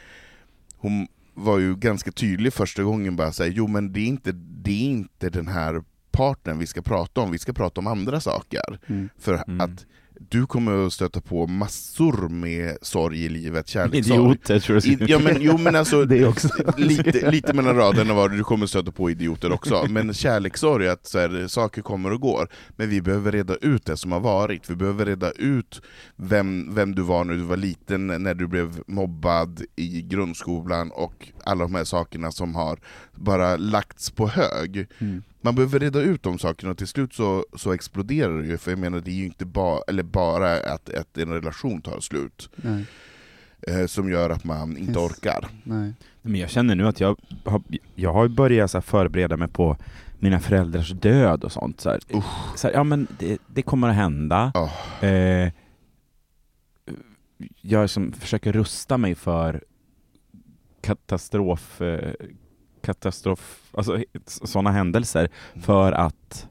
[0.77, 4.70] Hon var ju ganska tydlig första gången, bara säga jo men det är, inte, det
[4.70, 8.79] är inte den här partnern vi ska prata om, vi ska prata om andra saker.
[8.87, 9.09] Mm.
[9.18, 9.61] För Mm.
[9.61, 9.87] att
[10.29, 14.20] du kommer att stöta på massor med sorg i livet, kärlekssorg.
[14.20, 15.11] Idioter tror jag.
[15.11, 16.05] Ja, men, jo men alltså,
[16.77, 21.18] lite, lite mellan raderna var du kommer stöta på idioter också, men kärlekssorg, att så
[21.18, 24.77] här, saker kommer och går, men vi behöver reda ut det som har varit, vi
[24.77, 25.83] behöver reda ut
[26.16, 31.29] vem, vem du var när du var liten, när du blev mobbad i grundskolan, och
[31.45, 32.79] alla de här sakerna som har
[33.12, 34.87] bara lagts på hög.
[34.99, 35.23] Mm.
[35.43, 38.70] Man behöver reda ut de sakerna, och till slut så, så exploderar det ju, för
[38.70, 42.51] jag menar det är ju inte ba, eller bara att, att en relation tar slut,
[42.57, 42.84] Nej,
[43.66, 45.49] eh, som gör att man inte Finns- orkar.
[45.64, 45.93] nej.
[46.22, 47.62] Men jag känner nu att jag har,
[47.95, 49.76] jag har börjat så här förbereda mig på
[50.18, 51.80] mina föräldrars död och sånt.
[51.80, 52.01] Så här.
[52.57, 54.51] Så här, ja men det, det kommer att hända.
[54.55, 54.70] Ja.
[55.09, 55.53] Eh,
[57.61, 59.64] jag som försöker rusta mig för
[60.80, 62.12] katastrof, eh,
[62.83, 65.28] katastrof, alltså sådana händelser
[65.61, 66.49] för att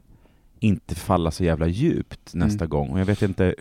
[0.60, 2.70] inte falla så jävla djupt nästa Mm.
[2.70, 2.88] gång.
[2.90, 3.54] Och jag vet inte,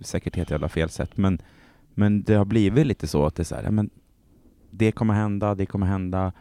[0.00, 1.38] säkert helt jävla fel sätt, men,
[1.94, 3.90] men det har blivit lite så att det är så här, ja, men
[4.70, 6.32] det kommer hända, det kommer hända.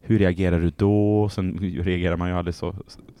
[0.00, 1.28] Hur reagerar du då?
[1.28, 2.74] Sen reagerar man ju aldrig så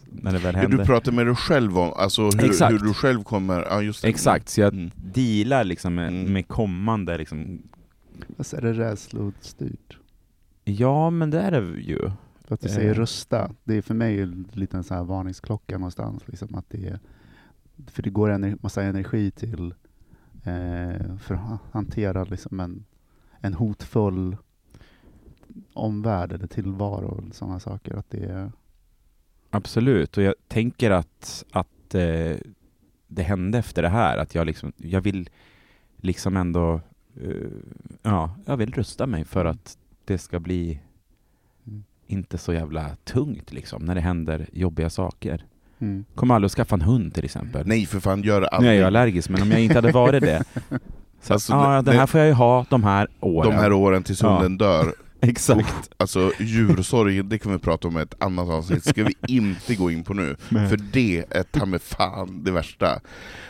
[0.06, 0.78] när det väl händer.
[0.78, 2.72] Du pratar med dig själv om alltså hur, Exakt.
[2.72, 3.60] hur du själv kommer...
[3.62, 4.08] Ja, just det.
[4.08, 4.90] Exakt, så jag Mm.
[4.96, 6.32] dealar liksom med, Mm.
[6.32, 7.62] med kommande liksom,
[8.38, 9.98] Alltså är det rädslostyrt?
[10.64, 12.10] Ja, men det är det ju.
[12.44, 12.74] För att du Eh.
[12.74, 16.22] säger rösta, det är för mig en liten så här varningsklocka någonstans.
[16.28, 16.98] Liksom att det är,
[17.86, 19.74] för det går en massa energi till
[20.44, 22.84] eh, för att ha- hantera liksom en,
[23.40, 24.36] en hotfull
[25.72, 27.94] omvärld eller tillvaro och sådana saker.
[27.94, 28.52] Att det är,
[29.50, 32.36] Absolut, och jag tänker att, att eh,
[33.06, 35.28] det hände efter det här, att jag liksom, jag vill
[35.96, 36.80] liksom ändå,
[37.20, 37.30] eh,
[38.02, 40.80] ja, jag vill rusta mig för att det ska bli
[41.66, 41.84] Mm.
[42.06, 45.44] inte så jävla tungt liksom, när det händer jobbiga saker.
[45.78, 46.04] mm.
[46.14, 47.66] Kommer aldrig att skaffa en hund till exempel.
[47.66, 48.72] Nej för fan, gör det nu aldrig.
[48.72, 50.44] är jag allergisk, men om jag inte hade varit det,
[51.22, 53.50] så Alltså, det- ja, den här får jag ju ha de här åren.
[53.50, 54.28] De här åren tills Ja.
[54.34, 54.94] hunden dör.
[55.28, 55.90] Exakt.
[55.96, 59.90] Alltså djursorg, det kan vi prata om i ett annat avsnitt, ska vi inte gå
[59.90, 60.36] in på nu.
[60.48, 60.68] Nej.
[60.68, 63.00] För det är ta med fan det värsta.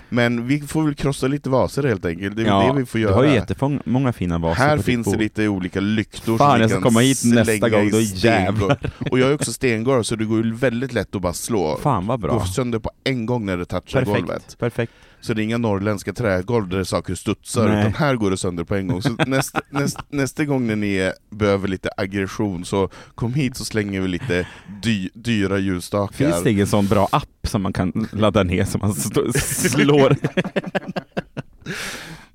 [0.09, 3.01] Men vi får väl krossa lite vaser helt enkelt, det är väl det vi får
[3.01, 3.11] göra.
[3.11, 6.71] Du har ju jättemånga fina vaser Här finns det lite olika lyktor Fan, som jag
[6.71, 8.91] ska komma hit nästa gång, då jävlar.
[9.11, 11.79] Och jag är också stengolv, så det går ju väldigt lätt att bara slå.
[11.83, 12.33] Fan vad bra.
[12.33, 14.57] Går sönder på en gång när det touchar golvet.
[14.59, 14.93] Perfekt.
[15.25, 17.81] Så det är inga norrländska trägolv där saker studsar, Nej.
[17.81, 19.03] utan här går det sönder på en gång.
[19.03, 24.01] Så nästa, näst, nästa gång när ni behöver lite aggression, så kom hit så slänger
[24.01, 24.47] vi lite
[24.83, 26.17] dy, dyra ljusstakar.
[26.17, 28.95] Finns det ingen sån bra app som man kan ladda ner som man
[29.35, 30.17] slår?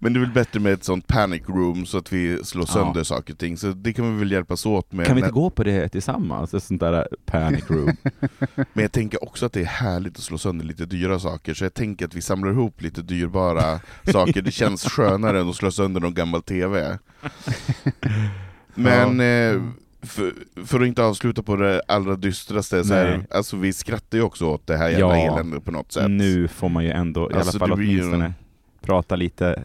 [0.01, 2.73] Men det är väl bättre med ett sånt panic room, så att vi slår Ja.
[2.73, 3.57] sönder saker och ting.
[3.57, 5.05] Så det kan vi väl hjälpas åt med.
[5.05, 6.53] Kan vi inte gå på det tillsammans?
[6.53, 7.95] Ett sånt där panic room.
[8.55, 11.65] men jag tänker också att det är härligt att slå sönder lite dyra saker, så
[11.65, 13.79] jag tänker att vi samlar ihop lite dyrbara
[14.11, 14.41] saker.
[14.41, 16.97] Det känns skönare än att slå sönder någon gammal TV.
[18.75, 19.61] Men eh,
[20.01, 20.33] för,
[20.65, 24.45] för att inte avsluta på det allra dystraste, så här, alltså vi skrattar ju också
[24.45, 25.33] åt det här jävla Ja.
[25.33, 26.09] eländet på något sätt.
[26.09, 28.33] Nu får man ju ändå, i Alltså, alla fall blir ju- åtminstone,
[28.81, 29.63] prata lite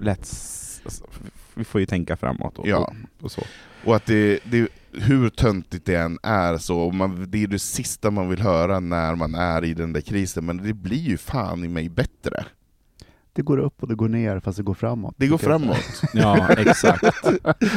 [0.00, 0.28] lätt...
[1.54, 2.76] Vi får ju tänka framåt och, Ja.
[2.78, 3.42] och, och så.
[3.84, 8.10] Och att det, det, hur töntigt det än är, så man, det är det sista
[8.10, 11.64] man vill höra när man är i den där krisen, men det blir ju fan
[11.64, 12.44] i mig bättre.
[13.32, 15.14] Det går upp och det går ner fast det går framåt.
[15.18, 15.76] Det går framåt.
[16.14, 17.04] Ja, exakt.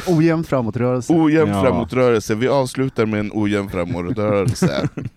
[0.08, 1.14] Ojämnt framåtrörelse.
[1.14, 1.62] Ojämn Ja.
[1.64, 2.36] framåtrörelse.
[2.36, 4.90] Vi avslutar med en ojämn framåtrörelse.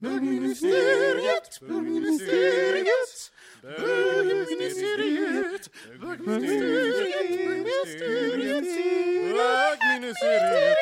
[0.00, 3.32] Bögministeriet, bögministeriet,
[3.62, 5.70] bögministeriet,
[6.00, 8.64] bögministeriet, bögministeriet,
[9.36, 10.76] bögministeriet.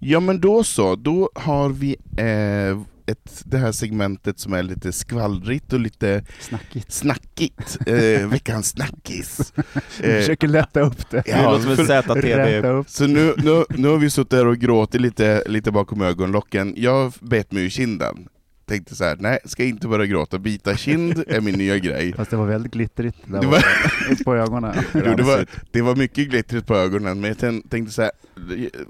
[0.00, 4.92] Ja men då så, då har vi eh, ett, det här segmentet som är lite
[4.92, 6.92] skvallrigt och lite Snackigt.
[6.92, 7.78] snackigt.
[7.86, 9.52] Eh, veckans snackis.
[10.00, 11.22] Vi Eh, försöker lätta upp det.
[11.26, 12.84] Det låter som ZTV.
[12.86, 16.74] Så nu, nu, nu har vi suttit här och gråtit lite, lite bakom ögonlocken.
[16.76, 18.28] Jag bet mig i kinden.
[18.66, 20.38] Tänkte så här, nej, ska inte börja gråta.
[20.38, 22.12] Bita kind är min nya grej.
[22.12, 24.74] Fast det var väldigt glittrigt där Det var- på ögonen.
[24.94, 28.10] Jo, det, var, det var mycket glittrigt på ögonen, men jag tän- tänkte så här,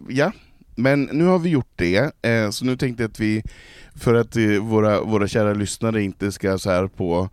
[0.09, 0.33] ja,
[0.79, 3.43] men nu har vi gjort det, eh, så nu tänkte jag att vi,
[3.95, 7.29] för att eh, våra, våra kära lyssnare inte ska så här på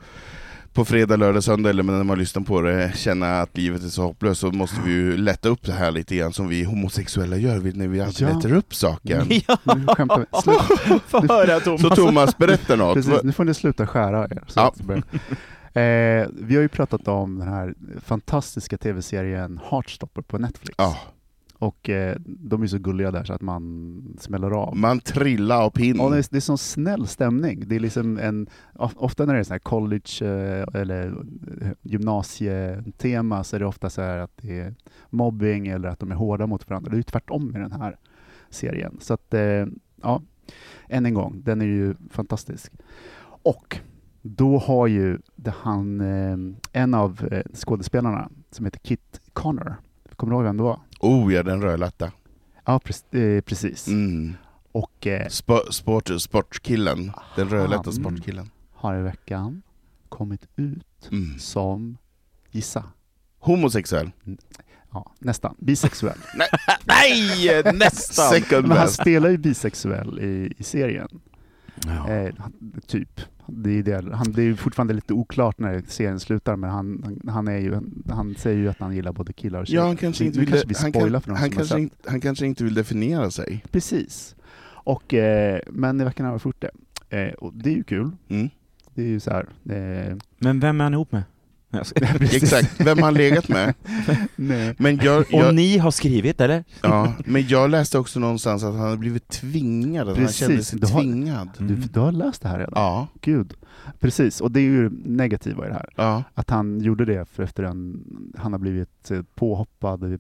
[0.74, 4.02] på fredag, lördag, söndag eller när man lyssnar på det känna att livet är så
[4.02, 7.58] hopplöst så måste vi ju lätta upp det här lite grann som vi homosexuella gör
[7.60, 8.34] vi- när vi alltid Ja.
[8.34, 9.28] lättar upp saken.
[9.48, 9.86] Ja, Nu
[11.30, 11.82] höra Thomas.
[11.82, 12.94] Så Thomas, berätta något.
[12.96, 14.44] Precis, nu får ni sluta skära er.
[14.48, 14.74] Så Ja.
[15.82, 17.74] eh, vi har ju pratat om den här
[18.06, 20.76] fantastiska tv-serien Heartstopper på Netflix.
[20.78, 20.98] Ja,
[21.60, 24.78] Och eh, de är så gulliga där så att man smäller av.
[24.78, 26.00] man trillar av pinn.
[26.00, 27.64] Och det, är, det är sån snäll stämning.
[27.68, 31.08] Det är liksom en, of- ofta när det är så här college eh, eller
[31.62, 34.76] eh, gymnasietema så är det ofta så här att det är
[35.10, 36.90] mobbing eller att de är hårda mot varandra.
[36.90, 37.98] Det är ju tvärtom i den här
[38.50, 38.98] serien.
[39.02, 39.66] Så att, eh,
[40.02, 40.22] ja,
[40.90, 42.74] än en gång, den är ju fantastisk.
[43.24, 43.80] Och
[44.22, 45.18] då har ju
[45.62, 46.38] han, eh,
[46.82, 49.76] en av skådespelarna som heter Kit Connor,
[50.16, 50.80] kommer du ihåg vem det var?
[51.00, 52.12] Oh ja, den rödlatta.
[52.66, 53.88] Ja, pre- eh, precis.
[53.88, 54.34] Mm.
[54.72, 57.12] Och eh, Sp- sport, sportkillen.
[57.36, 58.50] Den rödlätta sportkillen.
[58.74, 59.62] har i veckan
[60.10, 61.40] kommit ut Mm.
[61.40, 61.98] som,
[62.52, 62.84] gissa,
[63.40, 64.12] Homosexuell.
[64.92, 66.18] ja, nästan, bisexuell.
[66.86, 68.30] Nej, nästan!
[68.30, 71.08] Second Men han spelar ju bisexuell i, i serien.
[71.86, 72.10] Ja.
[72.10, 72.34] Eh,
[72.88, 73.22] typ.
[73.48, 77.34] Det är, det, han, det är fortfarande lite oklart när serien slutar, men han, han,
[77.34, 77.80] han, är ju,
[78.10, 79.82] han säger ju att han gillar både killar och tjejer.
[79.82, 82.46] Ja, han kanske inte vill, kanske vi han, kan, för han, kanske inte, han kanske
[82.46, 83.64] inte vill definiera sig.
[83.72, 84.36] Precis.
[84.86, 86.72] Och, eh, men i veckan har jag fått det.
[87.10, 88.12] Eh, och det är ju kul.
[88.28, 88.50] Mm.
[88.94, 89.48] Det är ju så här.
[89.70, 91.24] Eh, Men vem är han ihop med?
[92.22, 93.74] Exakt, vem har han legat med?
[94.78, 96.64] Men jag, Och jag, ni har skrivit, eller?
[96.84, 100.64] ja, men jag läste också någonstans att han hade blivit tvingad, att Precis, han kände
[100.64, 101.50] sig du har- tvingad.
[101.58, 102.74] Du, du har läst det här redan?
[102.76, 103.54] Ja, Gud.
[104.00, 105.90] Precis, och det är ju negativa i det här.
[105.96, 106.24] ja.
[106.34, 108.04] Att han gjorde det för efter en,
[108.38, 110.18] han har blivit eh, påhoppad i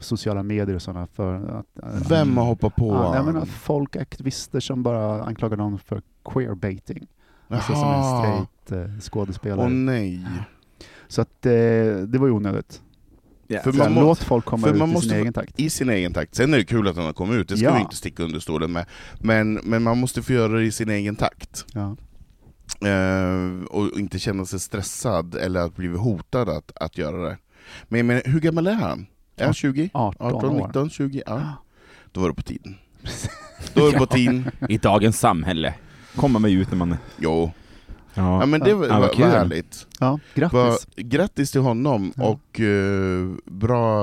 [0.00, 1.66] sociala medier och sådana för att...
[2.10, 7.06] Vem har hoppat på Ja, jag menar folk, aktivister som bara anklagar någon för queerbaiting.
[7.48, 9.66] Alltså som en straight eh, skådespelare.
[9.66, 10.26] Åh nej.
[11.14, 11.52] Så att eh,
[12.06, 12.80] det var ju onödigt.
[13.64, 15.60] För Så man må- låt folk komma för ut man i måste sin egen takt.
[15.60, 16.34] I sin egen takt.
[16.34, 17.74] Sen är det kul att han har kommit ut, det ska Ja.
[17.74, 18.86] vi inte sticka under stolen med.
[19.20, 21.64] Men, men man måste få göra det i sin egen takt.
[21.72, 21.96] Ja.
[22.88, 27.38] Eh, och inte känna sig stressad eller att bli hotad att, att göra det.
[27.88, 29.06] Men, men hur gammal är han?
[29.36, 29.90] Är han 20?
[29.92, 30.66] 18, 18, år.
[30.66, 31.22] 19, 20?
[31.26, 31.52] Ja.
[32.12, 32.74] Då var det på tiden.
[33.74, 34.50] Då var det på tiden.
[34.68, 35.74] I dagens samhälle
[36.16, 36.98] kommer man ju ut när man är...
[37.18, 37.52] Jo.
[38.16, 39.86] Ja, Ja men det var, Ja, var, var härligt.
[40.00, 42.24] Ja, grattis Va, grattis till honom Ja.
[42.24, 43.98] och eh, bra,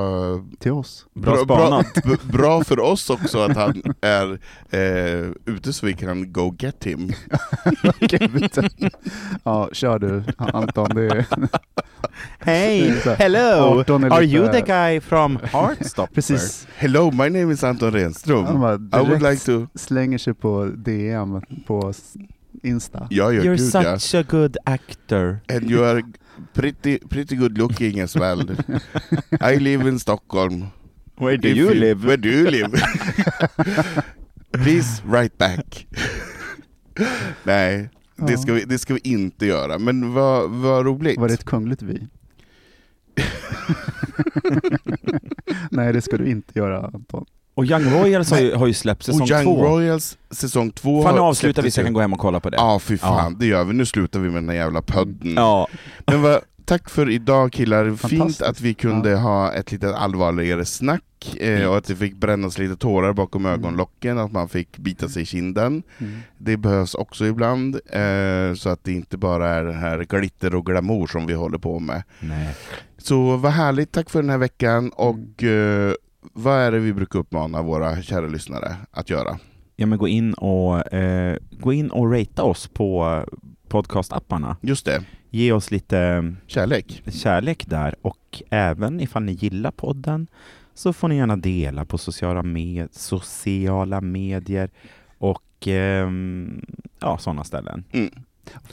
[0.60, 1.06] till oss.
[1.14, 1.94] Bra bra, spanat.
[2.06, 4.40] b- bra för oss också att han är
[4.70, 7.12] eh, ute så vi kan go get him.
[9.44, 10.90] Ja, kör du Anton.
[10.96, 11.26] Det är,
[12.40, 13.80] här, hello!
[13.80, 16.14] 18 är Are lite- you the guy from Heartstopper?
[16.16, 16.68] precis.
[16.78, 18.46] Hello, my name is Anton Renström.
[18.94, 19.68] I would like to...
[19.76, 21.94] slänger sig på DM på
[22.64, 23.08] Insta.
[23.10, 24.00] Ja, ja, You're gud ja.
[24.00, 25.40] such a good actor.
[25.50, 26.02] And you are
[26.54, 28.42] pretty, pretty good looking as well.
[29.54, 30.66] I live in Stockholm.
[31.18, 32.08] Where do If you live?
[32.08, 32.72] Where do you live?
[34.52, 35.88] Please write back.
[37.44, 38.38] Nej, det Ja.
[38.38, 39.80] ska, vi, det ska vi inte göra.
[39.80, 41.20] Men vad, vad roligt.
[41.20, 42.08] Var det ett kungligt vi?
[45.72, 47.26] Nej, det ska du inte göra Anton.
[47.54, 49.64] Och Young Royals har ju, har ju släppt säsong Och Young två.
[49.66, 52.50] Royals säsong två Fan nu avslutar vi så jag kan gå hem och kolla på
[52.50, 52.58] det.
[52.58, 53.32] Ja, fy fan.
[53.34, 53.38] Ja.
[53.40, 53.74] Det gör vi.
[53.74, 55.34] Nu slutar vi med den här jävla podden.
[55.36, 55.68] Ja.
[56.08, 57.86] Men vad, tack för idag killar.
[57.86, 58.42] Fint Fantastiskt.
[58.42, 59.18] att vi kunde Ja.
[59.18, 63.60] ha ett lite allvarligare snack eh, och att det fick brännas lite tårar bakom Mm.
[63.60, 65.84] ögonlocken, att man fick bita sig i kinden.
[65.98, 66.20] Mm.
[66.38, 70.66] Det behövs också ibland, eh, så att det inte bara är det här glitter och
[70.66, 72.04] glamour som vi håller på med.
[72.20, 72.56] Nej.
[72.98, 74.90] Så vad härligt, tack för den här veckan Mm.
[74.96, 75.94] och eh,
[76.34, 79.40] vad är det vi brukar uppmana våra kära lyssnare att göra?
[79.76, 83.24] Ja men gå in och, eh, gå in och ratea oss på
[83.68, 84.58] podcastapparna.
[84.62, 87.04] Just det, Ge oss lite kärlek.
[87.08, 90.28] kärlek där och även ifall ni gillar podden
[90.74, 94.70] så får ni gärna dela på sociala, med, sociala medier
[95.18, 96.66] och ehm,
[97.00, 97.84] ja, sådana ställen.
[97.92, 98.10] Mm.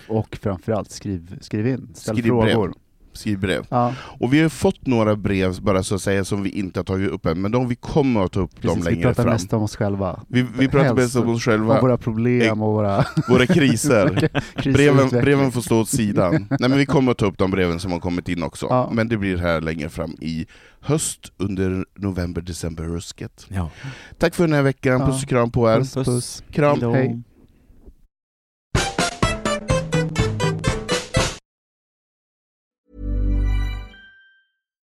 [0.09, 2.53] Och framförallt skriv, skriv in, ställ Skriv brev.
[2.53, 2.69] frågor.
[2.69, 2.83] Skriv
[3.27, 3.67] brev.
[3.69, 6.85] Ja, Och vi har fått några brev bara så att säga som vi inte har
[6.85, 8.87] tagit upp än, men de vi kommer att ta upp dem precis.
[8.87, 9.33] Vi längre pratar fram.
[9.33, 10.21] mest om oss själva.
[10.29, 14.29] Vi, vi pratar Helst mest om oss Om själva, våra problem och våra våra kriser.
[14.73, 16.33] Breven, breven får stå åt sidan.
[16.51, 18.67] Nej men vi kommer att ta upp de breven som har kommit in också.
[18.71, 18.91] Ja.
[18.93, 20.47] Men det blir här längre fram i
[20.81, 23.47] höst under november, december rusket.
[23.49, 23.71] Ja.
[24.19, 25.07] Tack för den här veckan, Ja.
[25.07, 25.77] puss och kram på er.
[25.79, 26.43] Puss, puss.
[26.53, 26.81] Kram.
[26.95, 27.23] Hej.